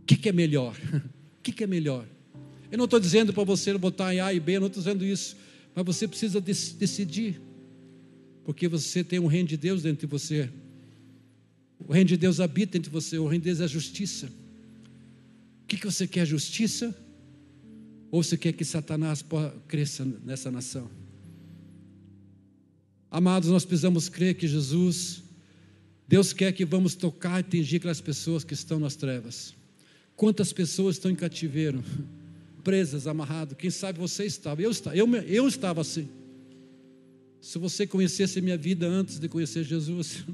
O 0.00 0.06
que, 0.06 0.16
que 0.16 0.28
é 0.28 0.32
melhor? 0.32 0.76
O 1.34 1.44
que, 1.44 1.52
que 1.52 1.62
é 1.62 1.66
melhor? 1.66 2.06
Eu 2.72 2.78
não 2.78 2.86
estou 2.86 2.98
dizendo 2.98 3.30
para 3.30 3.44
você 3.44 3.76
botar 3.76 4.14
em 4.14 4.18
A 4.18 4.32
e 4.32 4.40
B, 4.40 4.56
eu 4.56 4.60
não 4.60 4.68
estou 4.68 4.82
dizendo 4.82 5.04
isso. 5.04 5.36
Mas 5.74 5.84
você 5.84 6.06
precisa 6.06 6.40
decidir. 6.40 7.40
Porque 8.44 8.68
você 8.68 9.02
tem 9.02 9.18
um 9.18 9.26
reino 9.26 9.48
de 9.48 9.56
Deus 9.56 9.82
dentro 9.82 10.06
de 10.06 10.10
você. 10.10 10.50
O 11.86 11.92
reino 11.92 12.08
de 12.08 12.16
Deus 12.16 12.40
habita 12.40 12.72
dentro 12.72 12.90
de 12.90 12.94
você. 12.94 13.18
O 13.18 13.26
reino 13.26 13.42
de 13.42 13.50
Deus 13.50 13.60
é 13.60 13.64
a 13.64 13.68
justiça. 13.68 14.26
O 15.62 15.66
que, 15.66 15.78
que 15.78 15.86
você 15.86 16.06
quer? 16.06 16.26
Justiça? 16.26 16.94
Ou 18.10 18.22
você 18.22 18.36
quer 18.36 18.52
que 18.52 18.64
Satanás 18.64 19.24
cresça 19.66 20.04
nessa 20.04 20.50
nação? 20.50 20.88
Amados, 23.10 23.48
nós 23.48 23.64
precisamos 23.64 24.08
crer 24.08 24.34
que 24.34 24.46
Jesus, 24.46 25.22
Deus 26.06 26.32
quer 26.32 26.52
que 26.52 26.64
vamos 26.64 26.94
tocar 26.94 27.38
e 27.38 27.40
atingir 27.40 27.76
aquelas 27.76 28.00
pessoas 28.00 28.44
que 28.44 28.54
estão 28.54 28.78
nas 28.78 28.94
trevas. 28.96 29.54
Quantas 30.16 30.52
pessoas 30.52 30.96
estão 30.96 31.10
em 31.10 31.14
cativeiro, 31.16 31.82
presas, 32.64 33.06
amarradas? 33.06 33.56
Quem 33.56 33.70
sabe 33.70 33.98
você 33.98 34.24
estava, 34.24 34.62
eu 34.62 34.70
estava, 34.70 34.96
eu, 34.96 35.06
eu 35.14 35.46
estava 35.46 35.82
assim. 35.82 36.08
Se 37.40 37.58
você 37.58 37.86
conhecesse 37.86 38.40
minha 38.40 38.56
vida 38.56 38.86
antes 38.86 39.18
de 39.18 39.28
conhecer 39.28 39.62
Jesus, 39.62 40.24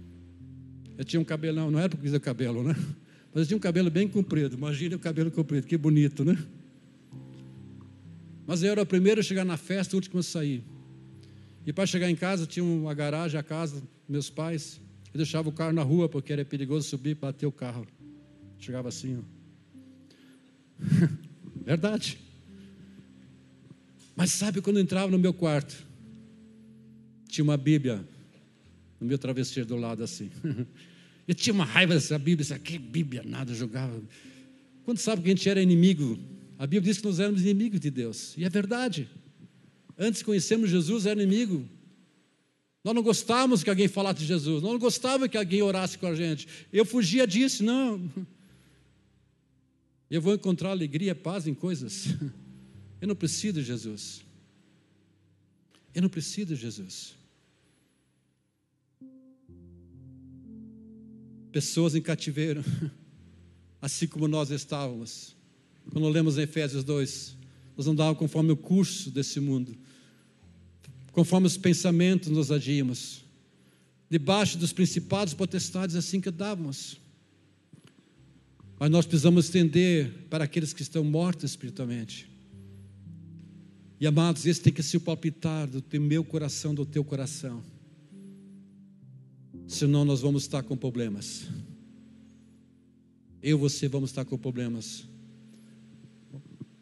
eu 0.96 1.04
tinha 1.04 1.20
um 1.20 1.24
cabelão, 1.24 1.70
não 1.70 1.78
era 1.78 1.90
porque 1.90 2.08
o 2.08 2.20
cabelo, 2.20 2.62
né? 2.62 2.74
Mas 3.32 3.42
eu 3.42 3.46
tinha 3.46 3.56
um 3.58 3.60
cabelo 3.60 3.90
bem 3.90 4.08
comprido. 4.08 4.56
Imagina 4.56 4.96
o 4.96 4.98
cabelo 4.98 5.30
comprido, 5.30 5.66
que 5.66 5.76
bonito, 5.76 6.24
né? 6.24 6.36
Mas 8.46 8.62
eu 8.62 8.72
era 8.72 8.80
o 8.80 8.86
primeiro 8.86 9.20
a 9.20 9.22
chegar 9.22 9.44
na 9.44 9.58
festa, 9.58 9.94
o 9.94 9.98
último 9.98 10.20
a 10.20 10.22
sair. 10.22 10.64
E 11.66 11.72
para 11.72 11.84
chegar 11.84 12.10
em 12.10 12.16
casa, 12.16 12.46
tinha 12.46 12.64
uma 12.64 12.94
garagem, 12.94 13.38
a 13.38 13.42
casa, 13.42 13.82
meus 14.08 14.30
pais. 14.30 14.80
Eu 15.12 15.18
deixava 15.18 15.50
o 15.50 15.52
carro 15.52 15.72
na 15.72 15.82
rua 15.82 16.08
porque 16.08 16.32
era 16.32 16.42
perigoso 16.46 16.88
subir 16.88 17.10
e 17.10 17.14
bater 17.14 17.46
o 17.46 17.52
carro. 17.52 17.86
Chegava 18.58 18.88
assim, 18.88 19.18
ó. 19.18 19.37
Verdade. 21.64 22.18
Mas 24.16 24.32
sabe 24.32 24.60
quando 24.60 24.78
eu 24.78 24.82
entrava 24.82 25.10
no 25.10 25.18
meu 25.18 25.32
quarto? 25.32 25.86
Tinha 27.28 27.44
uma 27.44 27.56
Bíblia 27.56 28.04
no 29.00 29.06
meu 29.06 29.18
travesseiro 29.18 29.68
do 29.68 29.76
lado 29.76 30.02
assim. 30.02 30.30
Eu 31.28 31.34
tinha 31.34 31.52
uma 31.52 31.64
raiva 31.64 31.92
dessa 31.92 32.18
Bíblia, 32.18 32.38
disse, 32.38 32.58
que 32.58 32.78
Bíblia, 32.78 33.22
nada, 33.22 33.52
jogava. 33.54 34.00
Quando 34.82 34.96
sabe 34.96 35.20
que 35.20 35.28
a 35.28 35.34
gente 35.34 35.46
era 35.46 35.60
inimigo, 35.60 36.18
a 36.58 36.66
Bíblia 36.66 36.90
diz 36.90 37.02
que 37.02 37.06
nós 37.06 37.20
éramos 37.20 37.42
inimigos 37.42 37.78
de 37.78 37.90
Deus, 37.90 38.34
e 38.38 38.46
é 38.46 38.48
verdade. 38.48 39.06
Antes 39.98 40.22
conhecemos 40.22 40.70
Jesus, 40.70 41.04
era 41.04 41.22
inimigo. 41.22 41.68
Nós 42.82 42.94
não 42.94 43.02
gostávamos 43.02 43.62
que 43.62 43.68
alguém 43.68 43.88
falasse 43.88 44.20
de 44.20 44.26
Jesus, 44.26 44.62
nós 44.62 44.72
não 44.72 44.78
gostávamos 44.78 45.28
que 45.28 45.36
alguém 45.36 45.60
orasse 45.60 45.98
com 45.98 46.06
a 46.06 46.14
gente. 46.14 46.48
Eu 46.72 46.86
fugia 46.86 47.26
disso, 47.26 47.62
não. 47.62 48.10
Eu 50.10 50.22
vou 50.22 50.34
encontrar 50.34 50.70
alegria, 50.70 51.14
paz 51.14 51.46
em 51.46 51.54
coisas. 51.54 52.06
Eu 53.00 53.08
não 53.08 53.14
preciso 53.14 53.54
de 53.54 53.62
Jesus. 53.62 54.24
Eu 55.94 56.02
não 56.02 56.08
preciso 56.08 56.54
de 56.54 56.56
Jesus. 56.56 57.18
pessoas 61.58 61.94
em 61.94 62.00
cativeiro, 62.00 62.64
assim 63.82 64.06
como 64.06 64.28
nós 64.28 64.50
estávamos. 64.50 65.34
Quando 65.90 66.08
lemos 66.08 66.38
em 66.38 66.42
Efésios 66.42 66.84
2, 66.84 67.36
nós 67.76 67.86
andávamos 67.86 68.18
conforme 68.18 68.52
o 68.52 68.56
curso 68.56 69.10
desse 69.10 69.40
mundo, 69.40 69.76
conforme 71.12 71.46
os 71.46 71.56
pensamentos 71.56 72.28
nos 72.28 72.52
agíamos, 72.52 73.24
debaixo 74.10 74.58
dos 74.58 74.72
principados 74.72 75.34
potestades, 75.34 75.96
assim 75.96 76.20
que 76.20 76.30
dávamos. 76.30 77.00
Mas 78.78 78.90
nós 78.90 79.06
precisamos 79.06 79.46
estender 79.46 80.26
para 80.30 80.44
aqueles 80.44 80.72
que 80.72 80.82
estão 80.82 81.02
mortos 81.02 81.50
espiritualmente. 81.50 82.30
E 84.00 84.06
amados, 84.06 84.46
esse 84.46 84.60
tem 84.60 84.72
que 84.72 84.82
ser 84.82 84.98
o 84.98 85.00
palpitar 85.00 85.66
do 85.66 85.82
meu 86.00 86.22
coração, 86.24 86.74
do 86.74 86.86
teu 86.86 87.02
coração 87.02 87.62
senão 89.68 90.02
nós 90.02 90.22
vamos 90.22 90.44
estar 90.44 90.62
com 90.62 90.76
problemas. 90.76 91.46
Eu 93.42 93.58
e 93.58 93.60
você 93.60 93.86
vamos 93.86 94.10
estar 94.10 94.24
com 94.24 94.38
problemas. 94.38 95.06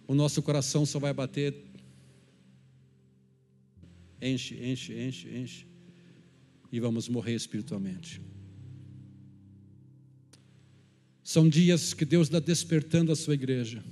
O 0.06 0.14
nosso 0.14 0.40
coração 0.40 0.86
só 0.86 1.00
vai 1.00 1.12
bater. 1.12 1.52
Enche, 4.22 4.54
enche, 4.64 4.94
enche, 4.98 5.36
enche. 5.36 5.66
E 6.70 6.78
vamos 6.78 7.08
morrer 7.08 7.34
espiritualmente. 7.34 8.22
São 11.26 11.48
dias 11.48 11.92
que 11.92 12.04
Deus 12.04 12.28
está 12.28 12.38
despertando 12.38 13.10
a 13.10 13.16
sua 13.16 13.34
igreja. 13.34 13.82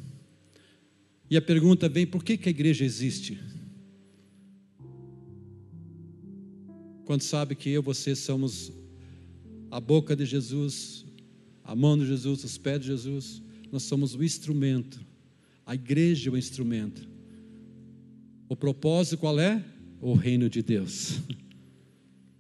E 1.29 1.37
a 1.37 1.43
pergunta 1.43 1.89
vem: 1.89 2.07
por 2.07 2.23
que, 2.23 2.37
que 2.37 2.49
a 2.49 2.51
igreja 2.51 2.85
existe? 2.85 3.41
Quando 7.05 7.23
sabe 7.23 7.57
que 7.57 7.71
eu 7.71 7.83
e 7.83 7.85
você 7.85 8.15
somos 8.15 8.73
a 9.69 9.81
boca 9.81 10.15
de 10.15 10.25
Jesus, 10.25 11.05
a 11.65 11.75
mão 11.75 11.99
de 11.99 12.07
Jesus, 12.07 12.45
os 12.45 12.57
pés 12.57 12.79
de 12.79 12.87
Jesus. 12.87 13.43
Nós 13.73 13.83
somos 13.83 14.15
o 14.15 14.23
instrumento. 14.23 15.05
A 15.67 15.75
igreja 15.75 16.31
é 16.31 16.33
o 16.33 16.39
instrumento. 16.39 17.09
O 18.49 18.55
propósito 18.55 19.19
qual 19.19 19.41
é? 19.41 19.61
O 20.01 20.15
reino 20.15 20.49
de 20.49 20.63
Deus. 20.63 21.19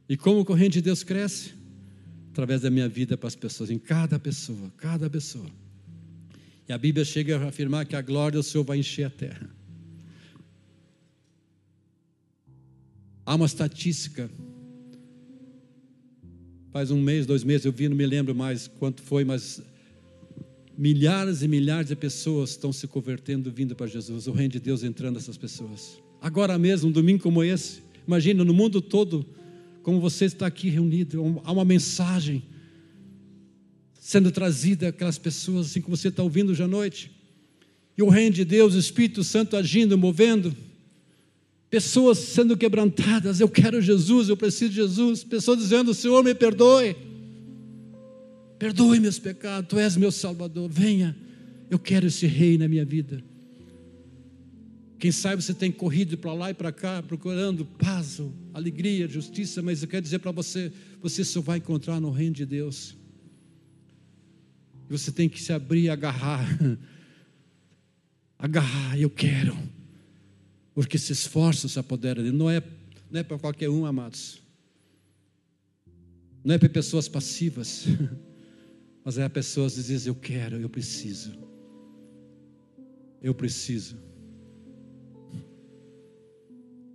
E 0.08 0.16
como 0.16 0.46
o 0.48 0.52
reino 0.52 0.74
de 0.74 0.82
Deus 0.82 1.02
cresce? 1.02 1.63
Através 2.34 2.62
da 2.62 2.68
minha 2.68 2.88
vida 2.88 3.16
para 3.16 3.28
as 3.28 3.36
pessoas, 3.36 3.70
em 3.70 3.78
cada 3.78 4.18
pessoa, 4.18 4.72
cada 4.76 5.08
pessoa. 5.08 5.46
E 6.68 6.72
a 6.72 6.76
Bíblia 6.76 7.04
chega 7.04 7.38
a 7.38 7.46
afirmar 7.46 7.86
que 7.86 7.94
a 7.94 8.02
glória 8.02 8.40
do 8.40 8.42
Senhor 8.42 8.64
vai 8.64 8.78
encher 8.78 9.04
a 9.04 9.10
terra. 9.10 9.48
Há 13.24 13.36
uma 13.36 13.46
estatística 13.46 14.28
faz 16.72 16.90
um 16.90 17.00
mês, 17.00 17.24
dois 17.24 17.44
meses, 17.44 17.64
eu 17.64 17.70
vi, 17.70 17.88
não 17.88 17.96
me 17.96 18.04
lembro 18.04 18.34
mais 18.34 18.66
quanto 18.66 19.00
foi, 19.00 19.24
mas 19.24 19.62
milhares 20.76 21.40
e 21.40 21.46
milhares 21.46 21.86
de 21.86 21.94
pessoas 21.94 22.50
estão 22.50 22.72
se 22.72 22.88
convertendo, 22.88 23.48
vindo 23.48 23.76
para 23.76 23.86
Jesus, 23.86 24.26
o 24.26 24.32
reino 24.32 24.54
de 24.54 24.58
Deus 24.58 24.82
entrando 24.82 25.14
nessas 25.14 25.36
pessoas. 25.36 26.02
Agora 26.20 26.58
mesmo, 26.58 26.88
um 26.88 26.92
domingo 26.92 27.22
como 27.22 27.44
esse, 27.44 27.80
imagina 28.04 28.44
no 28.44 28.52
mundo 28.52 28.82
todo, 28.82 29.24
como 29.84 30.00
você 30.00 30.24
está 30.24 30.46
aqui 30.46 30.70
reunido, 30.70 31.40
há 31.44 31.52
uma 31.52 31.64
mensagem 31.64 32.42
sendo 34.00 34.32
trazida 34.32 34.88
àquelas 34.88 35.18
pessoas, 35.18 35.66
assim 35.66 35.82
como 35.82 35.94
você 35.94 36.08
está 36.08 36.22
ouvindo 36.22 36.52
hoje 36.52 36.62
à 36.62 36.66
noite, 36.66 37.10
e 37.96 38.02
o 38.02 38.08
reino 38.08 38.34
de 38.34 38.46
Deus, 38.46 38.74
o 38.74 38.78
Espírito 38.78 39.22
Santo 39.22 39.56
agindo, 39.56 39.96
movendo, 39.98 40.56
pessoas 41.68 42.18
sendo 42.18 42.56
quebrantadas. 42.56 43.40
Eu 43.40 43.48
quero 43.48 43.80
Jesus, 43.82 44.30
eu 44.30 44.36
preciso 44.36 44.70
de 44.70 44.76
Jesus. 44.76 45.22
Pessoas 45.22 45.58
dizendo: 45.58 45.94
Senhor, 45.94 46.24
me 46.24 46.34
perdoe. 46.34 46.96
Perdoe 48.58 48.98
meus 48.98 49.18
pecados, 49.18 49.68
Tu 49.68 49.78
és 49.78 49.96
meu 49.96 50.10
Salvador. 50.10 50.68
Venha, 50.68 51.14
eu 51.70 51.78
quero 51.78 52.06
esse 52.06 52.26
rei 52.26 52.58
na 52.58 52.66
minha 52.66 52.84
vida. 52.84 53.22
Quem 54.98 55.10
sabe 55.12 55.42
você 55.42 55.52
tem 55.52 55.70
corrido 55.70 56.16
para 56.16 56.32
lá 56.32 56.50
e 56.50 56.54
para 56.54 56.72
cá 56.72 57.02
procurando 57.02 57.64
paz, 57.64 58.20
alegria, 58.52 59.08
justiça, 59.08 59.60
mas 59.60 59.82
eu 59.82 59.88
quero 59.88 60.02
dizer 60.02 60.18
para 60.18 60.30
você: 60.30 60.72
você 61.02 61.24
só 61.24 61.40
vai 61.40 61.58
encontrar 61.58 62.00
no 62.00 62.10
reino 62.10 62.34
de 62.34 62.46
Deus. 62.46 62.96
Você 64.88 65.10
tem 65.10 65.28
que 65.28 65.42
se 65.42 65.52
abrir 65.52 65.82
e 65.82 65.90
agarrar. 65.90 66.46
Agarrar, 68.36 68.98
eu 68.98 69.08
quero 69.08 69.56
porque 70.74 70.98
se 70.98 71.12
esforça, 71.12 71.68
se 71.68 71.78
apodera 71.78 72.22
dele. 72.22 72.36
Não 72.36 72.50
é, 72.50 72.60
não 73.10 73.20
é 73.20 73.22
para 73.22 73.38
qualquer 73.38 73.70
um, 73.70 73.86
amados. 73.86 74.42
Não 76.44 76.54
é 76.54 76.58
para 76.58 76.68
pessoas 76.68 77.08
passivas, 77.08 77.86
mas 79.04 79.16
é 79.16 79.22
para 79.22 79.30
pessoas 79.30 79.74
que 79.74 79.82
dizem: 79.82 80.10
Eu 80.10 80.16
quero, 80.16 80.56
eu 80.56 80.68
preciso. 80.68 81.32
Eu 83.22 83.34
preciso. 83.34 83.96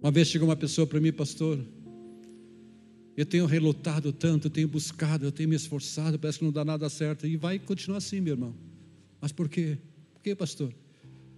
Uma 0.01 0.11
vez 0.11 0.29
chegou 0.29 0.47
uma 0.47 0.55
pessoa 0.55 0.87
para 0.87 0.99
mim, 0.99 1.11
pastor. 1.11 1.59
Eu 3.17 3.25
tenho 3.25 3.45
relutado 3.45 4.13
tanto, 4.13 4.47
eu 4.47 4.51
tenho 4.51 4.67
buscado, 4.67 5.25
eu 5.25 5.31
tenho 5.31 5.49
me 5.49 5.55
esforçado, 5.55 6.17
parece 6.17 6.39
que 6.39 6.45
não 6.45 6.51
dá 6.51 6.63
nada 6.63 6.89
certo. 6.89 7.27
E 7.27 7.35
vai 7.35 7.59
continuar 7.59 7.97
assim, 7.97 8.21
meu 8.21 8.33
irmão. 8.33 8.55
Mas 9.19 9.33
por 9.33 9.49
quê? 9.49 9.77
Por 10.13 10.21
quê, 10.21 10.33
pastor? 10.33 10.73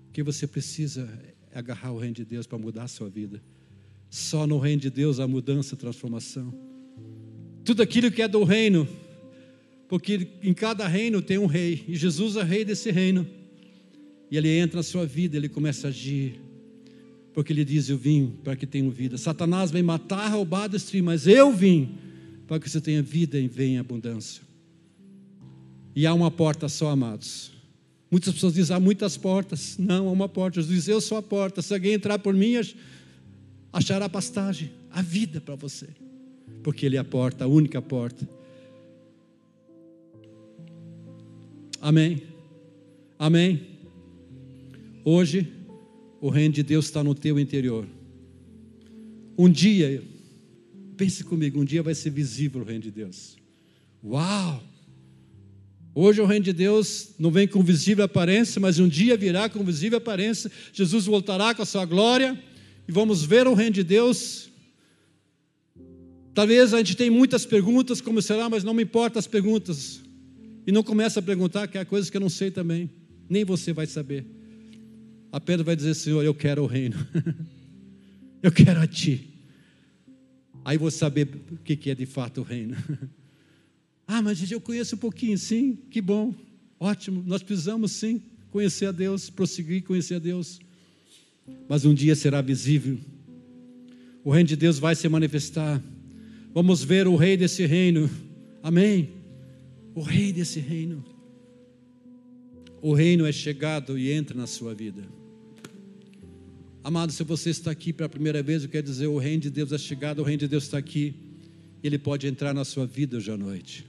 Porque 0.05 0.21
você 0.21 0.45
precisa 0.45 1.09
agarrar 1.53 1.91
o 1.91 1.97
reino 1.97 2.15
de 2.15 2.23
Deus 2.23 2.45
para 2.45 2.57
mudar 2.57 2.83
a 2.83 2.87
sua 2.87 3.09
vida. 3.09 3.41
Só 4.11 4.45
no 4.45 4.59
reino 4.59 4.81
de 4.81 4.89
Deus 4.91 5.19
há 5.19 5.27
mudança, 5.27 5.75
transformação. 5.75 6.53
Tudo 7.63 7.81
aquilo 7.81 8.11
que 8.11 8.21
é 8.21 8.27
do 8.27 8.43
reino, 8.43 8.87
porque 9.87 10.27
em 10.43 10.53
cada 10.53 10.87
reino 10.87 11.21
tem 11.21 11.37
um 11.37 11.45
rei, 11.45 11.83
e 11.87 11.95
Jesus 11.95 12.35
é 12.35 12.43
rei 12.43 12.63
desse 12.63 12.91
reino. 12.91 13.27
E 14.29 14.37
ele 14.37 14.49
entra 14.49 14.77
na 14.77 14.83
sua 14.83 15.05
vida, 15.05 15.35
ele 15.35 15.49
começa 15.49 15.87
a 15.87 15.89
agir, 15.89 16.39
porque 17.33 17.53
ele 17.53 17.63
diz: 17.63 17.89
Eu 17.89 17.97
vim 17.97 18.33
para 18.43 18.55
que 18.55 18.65
tenham 18.65 18.89
vida. 18.89 19.17
Satanás 19.17 19.71
vem 19.71 19.83
matar, 19.83 20.29
roubar, 20.29 20.67
destruir, 20.67 21.01
mas 21.01 21.27
eu 21.27 21.51
vim 21.51 21.95
para 22.47 22.59
que 22.59 22.69
você 22.69 22.81
tenha 22.81 23.01
vida 23.01 23.39
e 23.39 23.47
venha 23.47 23.79
abundância. 23.79 24.41
E 25.95 26.05
há 26.05 26.13
uma 26.13 26.31
porta 26.31 26.67
só, 26.69 26.89
amados. 26.89 27.51
Muitas 28.09 28.33
pessoas 28.33 28.53
dizem, 28.53 28.75
há 28.75 28.79
muitas 28.79 29.15
portas. 29.15 29.77
Não, 29.77 30.09
há 30.09 30.11
uma 30.11 30.27
porta. 30.27 30.61
Jesus 30.61 30.75
diz, 30.75 30.87
eu 30.87 30.99
sou 30.99 31.17
a 31.17 31.21
porta. 31.21 31.61
Se 31.61 31.73
alguém 31.73 31.93
entrar 31.93 32.19
por 32.19 32.33
mim, 32.33 32.55
achará 33.71 34.09
pastagem, 34.09 34.71
a 34.89 35.01
vida 35.01 35.39
para 35.39 35.55
você. 35.55 35.87
Porque 36.61 36.85
Ele 36.85 36.97
é 36.97 36.99
a 36.99 37.05
porta, 37.05 37.45
a 37.45 37.47
única 37.47 37.81
porta. 37.81 38.27
Amém. 41.81 42.21
Amém. 43.17 43.61
Hoje, 45.03 45.51
o 46.21 46.29
reino 46.29 46.53
de 46.53 46.61
Deus 46.61 46.85
está 46.85 47.03
no 47.03 47.15
teu 47.15 47.39
interior. 47.39 47.87
Um 49.35 49.49
dia, 49.49 50.03
pense 50.95 51.23
comigo, 51.23 51.59
um 51.59 51.65
dia 51.65 51.81
vai 51.81 51.95
ser 51.95 52.11
visível 52.11 52.61
o 52.61 52.63
reino 52.63 52.83
de 52.83 52.91
Deus. 52.91 53.35
Uau! 54.03 54.63
Hoje 55.95 56.21
o 56.21 56.25
reino 56.25 56.45
de 56.45 56.53
Deus 56.53 57.09
não 57.17 57.31
vem 57.31 57.47
com 57.47 57.63
visível 57.63 58.05
aparência, 58.05 58.61
mas 58.61 58.77
um 58.77 58.87
dia 58.87 59.17
virá 59.17 59.49
com 59.49 59.63
visível 59.63 59.97
aparência. 59.97 60.49
Jesus 60.71 61.07
voltará 61.07 61.55
com 61.55 61.63
a 61.63 61.65
sua 61.65 61.85
glória 61.85 62.39
e 62.87 62.91
vamos 62.91 63.23
ver 63.23 63.47
o 63.47 63.55
reino 63.55 63.73
de 63.73 63.83
Deus. 63.83 64.49
Talvez 66.35 66.71
a 66.71 66.77
gente 66.77 66.95
tenha 66.95 67.11
muitas 67.11 67.45
perguntas, 67.47 67.99
como 67.99 68.21
será, 68.21 68.47
mas 68.47 68.63
não 68.63 68.75
me 68.75 68.83
importa 68.83 69.17
as 69.17 69.27
perguntas. 69.27 70.01
E 70.67 70.71
não 70.71 70.83
começa 70.83 71.19
a 71.19 71.23
perguntar, 71.23 71.67
que 71.67 71.79
é 71.79 71.83
coisas 71.83 72.11
que 72.11 72.15
eu 72.15 72.21
não 72.21 72.29
sei 72.29 72.51
também. 72.51 72.89
Nem 73.27 73.43
você 73.43 73.73
vai 73.73 73.87
saber. 73.87 74.40
Apenas 75.31 75.65
vai 75.65 75.75
dizer, 75.75 75.93
Senhor, 75.93 76.23
eu 76.23 76.33
quero 76.33 76.63
o 76.63 76.67
reino. 76.67 76.95
eu 78.43 78.51
quero 78.51 78.81
a 78.81 78.87
Ti. 78.87 79.29
Aí 80.63 80.77
vou 80.77 80.91
saber 80.91 81.27
o 81.51 81.57
que 81.57 81.89
é 81.89 81.95
de 81.95 82.05
fato 82.05 82.41
o 82.41 82.43
reino. 82.43 82.75
ah, 84.07 84.21
mas 84.21 84.51
eu 84.51 84.59
conheço 84.59 84.95
um 84.95 84.99
pouquinho, 84.99 85.37
sim, 85.37 85.77
que 85.89 86.01
bom, 86.01 86.35
ótimo. 86.79 87.23
Nós 87.25 87.41
precisamos 87.41 87.91
sim 87.93 88.21
conhecer 88.51 88.87
a 88.87 88.91
Deus, 88.91 89.29
prosseguir 89.29 89.83
conhecer 89.83 90.15
a 90.15 90.19
Deus. 90.19 90.59
Mas 91.67 91.85
um 91.85 91.93
dia 91.93 92.15
será 92.15 92.41
visível. 92.41 92.99
O 94.23 94.31
reino 94.31 94.49
de 94.49 94.55
Deus 94.55 94.77
vai 94.77 94.95
se 94.95 95.07
manifestar. 95.09 95.81
Vamos 96.53 96.83
ver 96.83 97.07
o 97.07 97.15
rei 97.15 97.37
desse 97.37 97.65
reino. 97.65 98.09
Amém 98.61 99.21
o 99.93 100.01
rei 100.01 100.31
desse 100.31 100.59
reino. 100.59 101.03
O 102.81 102.93
reino 102.93 103.25
é 103.25 103.31
chegado 103.31 103.97
e 103.97 104.11
entra 104.11 104.35
na 104.35 104.47
sua 104.47 104.73
vida. 104.73 105.03
Amado, 106.83 107.11
se 107.11 107.23
você 107.23 107.49
está 107.49 107.71
aqui 107.71 107.93
pela 107.93 108.09
primeira 108.09 108.41
vez, 108.41 108.63
eu 108.63 108.69
quero 108.69 108.85
dizer: 108.85 109.07
o 109.07 109.17
reino 109.17 109.43
de 109.43 109.49
Deus 109.49 109.71
é 109.71 109.77
chegado, 109.77 110.19
o 110.19 110.23
reino 110.23 110.39
de 110.39 110.47
Deus 110.47 110.63
está 110.63 110.77
aqui. 110.77 111.13
Ele 111.83 111.97
pode 111.97 112.27
entrar 112.27 112.53
na 112.53 112.65
sua 112.65 112.85
vida 112.85 113.17
hoje 113.17 113.31
à 113.31 113.37
noite. 113.37 113.85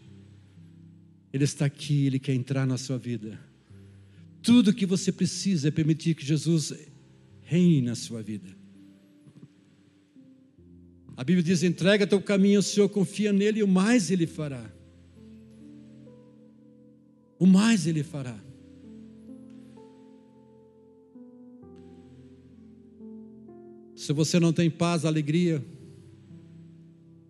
Ele 1.32 1.45
está 1.45 1.64
aqui, 1.64 2.07
ele 2.07 2.18
quer 2.18 2.34
entrar 2.34 2.66
na 2.66 2.76
sua 2.76 2.99
vida. 2.99 3.38
Tudo 4.43 4.74
que 4.74 4.84
você 4.84 5.11
precisa 5.11 5.68
é 5.68 5.70
permitir 5.70 6.14
que 6.14 6.24
Jesus 6.24 6.72
reine 7.43 7.82
na 7.82 7.95
sua 7.95 8.22
vida. 8.22 8.49
A 11.16 11.24
Bíblia 11.24 11.43
diz: 11.43 11.62
entrega 11.62 12.07
teu 12.07 12.20
caminho 12.20 12.59
ao 12.59 12.62
Senhor, 12.62 12.88
confia 12.88 13.32
nele 13.32 13.61
e 13.61 13.62
o 13.62 13.68
mais 13.68 14.11
ele 14.11 14.26
fará 14.26 14.70
o 17.43 17.47
mais 17.47 17.88
Ele 17.88 18.05
fará. 18.05 18.38
Se 24.03 24.12
você 24.12 24.40
não 24.40 24.53
tem 24.53 24.68
paz, 24.68 25.05
alegria, 25.05 25.64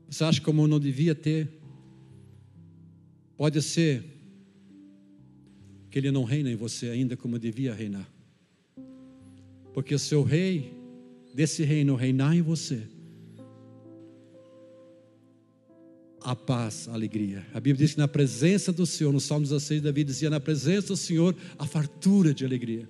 você 0.09 0.25
acha 0.25 0.41
como 0.41 0.67
não 0.67 0.81
devia 0.81 1.15
ter, 1.15 1.47
pode 3.37 3.61
ser 3.61 4.03
que 5.91 5.99
Ele 5.99 6.11
não 6.11 6.25
reina 6.25 6.51
em 6.51 6.57
você 6.57 6.89
ainda 6.89 7.15
como 7.15 7.39
devia 7.39 7.75
reinar. 7.75 8.11
Porque 9.75 9.95
o 9.95 9.99
seu 9.99 10.23
rei, 10.23 10.73
desse 11.35 11.63
reino 11.63 11.95
reinar 11.95 12.35
em 12.35 12.41
você, 12.41 12.81
a 16.23 16.35
paz, 16.35 16.89
a 16.89 16.95
alegria. 16.95 17.47
A 17.53 17.61
Bíblia 17.61 17.85
diz 17.85 17.93
que 17.93 18.01
na 18.01 18.09
presença 18.09 18.73
do 18.73 18.87
Senhor, 18.87 19.13
no 19.13 19.21
Salmo 19.21 19.45
16, 19.45 19.83
Davi 19.83 20.05
dizia: 20.05 20.31
na 20.31 20.41
presença 20.41 20.89
do 20.89 20.97
Senhor, 20.97 21.37
a 21.59 21.67
fartura 21.67 22.33
de 22.33 22.47
alegria. 22.47 22.89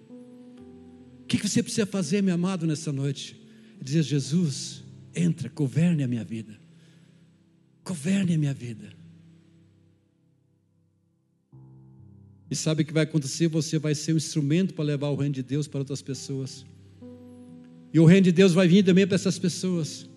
O 1.25 1.27
que 1.27 1.49
você 1.49 1.65
precisa 1.65 1.85
fazer, 1.85 2.23
meu 2.23 2.37
amado, 2.37 2.65
nessa 2.65 2.93
noite? 2.93 3.42
Dizer: 3.83 4.03
Jesus, 4.03 4.83
entra, 5.15 5.49
governe 5.49 6.03
a 6.03 6.09
minha 6.09 6.25
vida. 6.25 6.59
Governe 7.85 8.35
a 8.35 8.39
minha 8.39 8.55
vida. 8.55 8.93
E 12.51 12.55
sabe 12.55 12.83
o 12.83 12.87
que 12.87 12.93
vai 12.93 13.05
acontecer? 13.05 13.49
Você 13.49 13.79
vai 13.79 13.95
ser 13.95 14.13
um 14.13 14.17
instrumento 14.17 14.75
para 14.75 14.85
levar 14.85 15.09
o 15.09 15.17
reino 15.17 15.35
de 15.35 15.43
Deus 15.43 15.67
para 15.67 15.81
outras 15.81 16.03
pessoas. 16.03 16.65
E 17.93 17.99
o 17.99 18.05
reino 18.05 18.25
de 18.25 18.33
Deus 18.33 18.53
vai 18.53 18.69
vir 18.69 18.85
também 18.85 19.07
para 19.07 19.17
essas 19.17 19.39
pessoas 19.39 20.09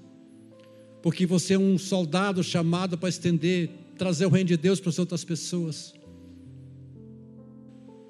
porque 1.06 1.24
você 1.28 1.54
é 1.54 1.60
um 1.60 1.78
soldado 1.78 2.44
chamado 2.44 2.98
para 2.98 3.10
estender, 3.10 3.70
trazer 3.96 4.26
o 4.26 4.30
reino 4.30 4.48
de 4.48 4.58
Deus 4.58 4.80
para 4.80 4.90
as 4.90 4.98
outras 4.98 5.24
pessoas. 5.24 5.94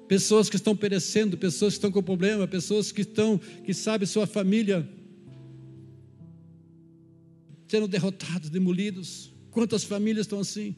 Pessoas 0.08 0.48
que 0.48 0.56
estão 0.56 0.74
perecendo, 0.74 1.36
pessoas 1.36 1.74
que 1.74 1.76
estão 1.76 1.92
com 1.92 2.02
problema, 2.02 2.48
pessoas 2.48 2.90
que 2.90 3.02
estão, 3.02 3.38
que 3.66 3.74
sabe 3.74 4.06
sua 4.06 4.26
família 4.26 4.88
sendo 7.66 7.88
derrotados, 7.88 8.50
demolidos. 8.50 9.32
Quantas 9.50 9.84
famílias 9.84 10.26
estão 10.26 10.40
assim? 10.40 10.76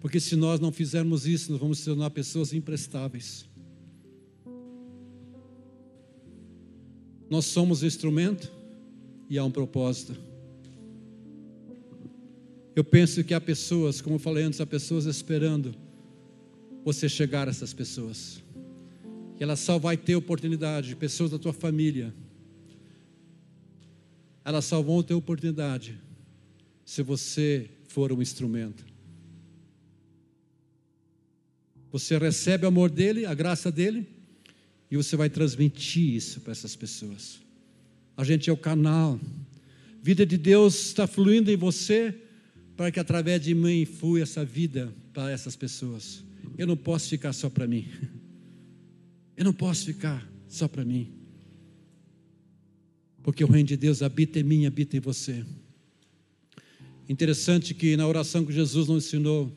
Porque 0.00 0.20
se 0.20 0.36
nós 0.36 0.60
não 0.60 0.70
fizermos 0.70 1.26
isso, 1.26 1.50
nós 1.50 1.60
vamos 1.60 1.78
se 1.78 1.86
tornar 1.86 2.10
pessoas 2.10 2.52
imprestáveis. 2.52 3.48
Nós 7.30 7.46
somos 7.46 7.82
o 7.82 7.86
instrumento 7.86 8.52
e 9.30 9.38
há 9.38 9.44
um 9.44 9.50
propósito. 9.50 10.14
Eu 12.76 12.84
penso 12.84 13.24
que 13.24 13.32
há 13.32 13.40
pessoas, 13.40 14.00
como 14.00 14.16
eu 14.16 14.20
falei 14.20 14.44
antes, 14.44 14.60
há 14.60 14.66
pessoas 14.66 15.06
esperando 15.06 15.74
você 16.84 17.08
chegar 17.08 17.48
a 17.48 17.50
essas 17.50 17.72
pessoas. 17.72 18.42
E 19.38 19.42
ela 19.42 19.56
só 19.56 19.78
vai 19.78 19.96
ter 19.96 20.16
oportunidade, 20.16 20.94
pessoas 20.96 21.30
da 21.30 21.38
tua 21.38 21.52
família. 21.52 22.14
Elas 24.44 24.64
só 24.64 24.82
vão 24.82 25.02
ter 25.02 25.14
oportunidade 25.14 25.98
se 26.84 27.02
você 27.02 27.70
for 27.88 28.12
um 28.12 28.20
instrumento. 28.20 28.84
Você 31.90 32.18
recebe 32.18 32.64
o 32.64 32.68
amor 32.68 32.90
dele, 32.90 33.24
a 33.24 33.34
graça 33.34 33.70
dele, 33.70 34.06
e 34.90 34.96
você 34.96 35.16
vai 35.16 35.30
transmitir 35.30 36.14
isso 36.14 36.40
para 36.40 36.52
essas 36.52 36.76
pessoas. 36.76 37.40
A 38.16 38.24
gente 38.24 38.50
é 38.50 38.52
o 38.52 38.56
canal. 38.56 39.18
Vida 40.02 40.26
de 40.26 40.36
Deus 40.36 40.86
está 40.86 41.06
fluindo 41.06 41.50
em 41.50 41.56
você 41.56 42.14
para 42.76 42.90
que 42.90 43.00
através 43.00 43.40
de 43.40 43.54
mim 43.54 43.84
flua 43.84 44.20
essa 44.20 44.44
vida 44.44 44.92
para 45.12 45.30
essas 45.30 45.56
pessoas. 45.56 46.22
Eu 46.58 46.66
não 46.66 46.76
posso 46.76 47.08
ficar 47.08 47.32
só 47.32 47.48
para 47.48 47.66
mim. 47.66 47.88
Eu 49.36 49.44
não 49.44 49.52
posso 49.52 49.84
ficar 49.86 50.28
só 50.48 50.68
para 50.68 50.84
mim. 50.84 51.12
Porque 53.24 53.42
o 53.42 53.48
reino 53.48 53.68
de 53.68 53.76
Deus 53.76 54.02
habita 54.02 54.38
em 54.38 54.42
mim, 54.42 54.66
habita 54.66 54.98
em 54.98 55.00
você. 55.00 55.44
Interessante 57.08 57.74
que 57.74 57.96
na 57.96 58.06
oração 58.06 58.44
que 58.44 58.52
Jesus 58.52 58.86
nos 58.86 59.06
ensinou, 59.06 59.50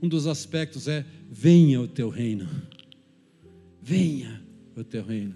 um 0.00 0.06
dos 0.06 0.26
aspectos 0.26 0.86
é: 0.86 1.04
venha 1.32 1.80
o 1.80 1.88
teu 1.88 2.10
reino. 2.10 2.46
Venha 3.82 4.42
o 4.76 4.84
teu 4.84 5.02
reino. 5.02 5.34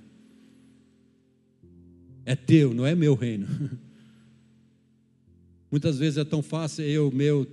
É 2.26 2.36
teu, 2.36 2.74
não 2.74 2.84
é 2.84 2.94
meu 2.94 3.14
reino. 3.14 3.48
Muitas 5.70 5.98
vezes 5.98 6.18
é 6.18 6.24
tão 6.24 6.42
fácil, 6.42 6.84
eu, 6.84 7.10
meu, 7.10 7.46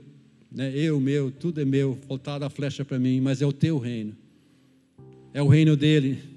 né? 0.51 0.75
eu, 0.75 0.99
meu, 0.99 1.31
tudo 1.31 1.61
é 1.61 1.65
meu, 1.65 1.97
faltar 2.07 2.43
a 2.43 2.49
flecha 2.49 2.83
para 2.83 2.99
mim, 2.99 3.21
mas 3.21 3.41
é 3.41 3.45
o 3.45 3.53
teu 3.53 3.77
reino. 3.77 4.17
É 5.33 5.41
o 5.41 5.47
reino 5.47 5.77
dele. 5.77 6.36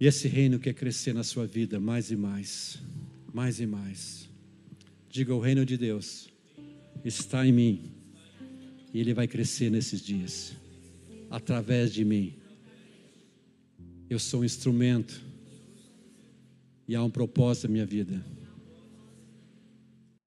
E 0.00 0.06
esse 0.06 0.28
reino 0.28 0.58
quer 0.58 0.74
crescer 0.74 1.14
na 1.14 1.22
sua 1.22 1.46
vida 1.46 1.78
mais 1.78 2.10
e 2.10 2.16
mais, 2.16 2.78
mais 3.32 3.60
e 3.60 3.66
mais. 3.66 4.28
Diga: 5.08 5.34
o 5.34 5.40
reino 5.40 5.64
de 5.64 5.76
Deus 5.76 6.28
está 7.04 7.46
em 7.46 7.52
mim, 7.52 7.92
e 8.92 9.00
ele 9.00 9.14
vai 9.14 9.28
crescer 9.28 9.70
nesses 9.70 10.00
dias, 10.00 10.54
através 11.30 11.92
de 11.92 12.04
mim. 12.04 12.34
Eu 14.10 14.18
sou 14.18 14.40
um 14.40 14.44
instrumento 14.44 15.22
e 16.86 16.94
há 16.94 17.02
um 17.02 17.10
propósito 17.10 17.68
na 17.68 17.72
minha 17.72 17.86
vida. 17.86 18.33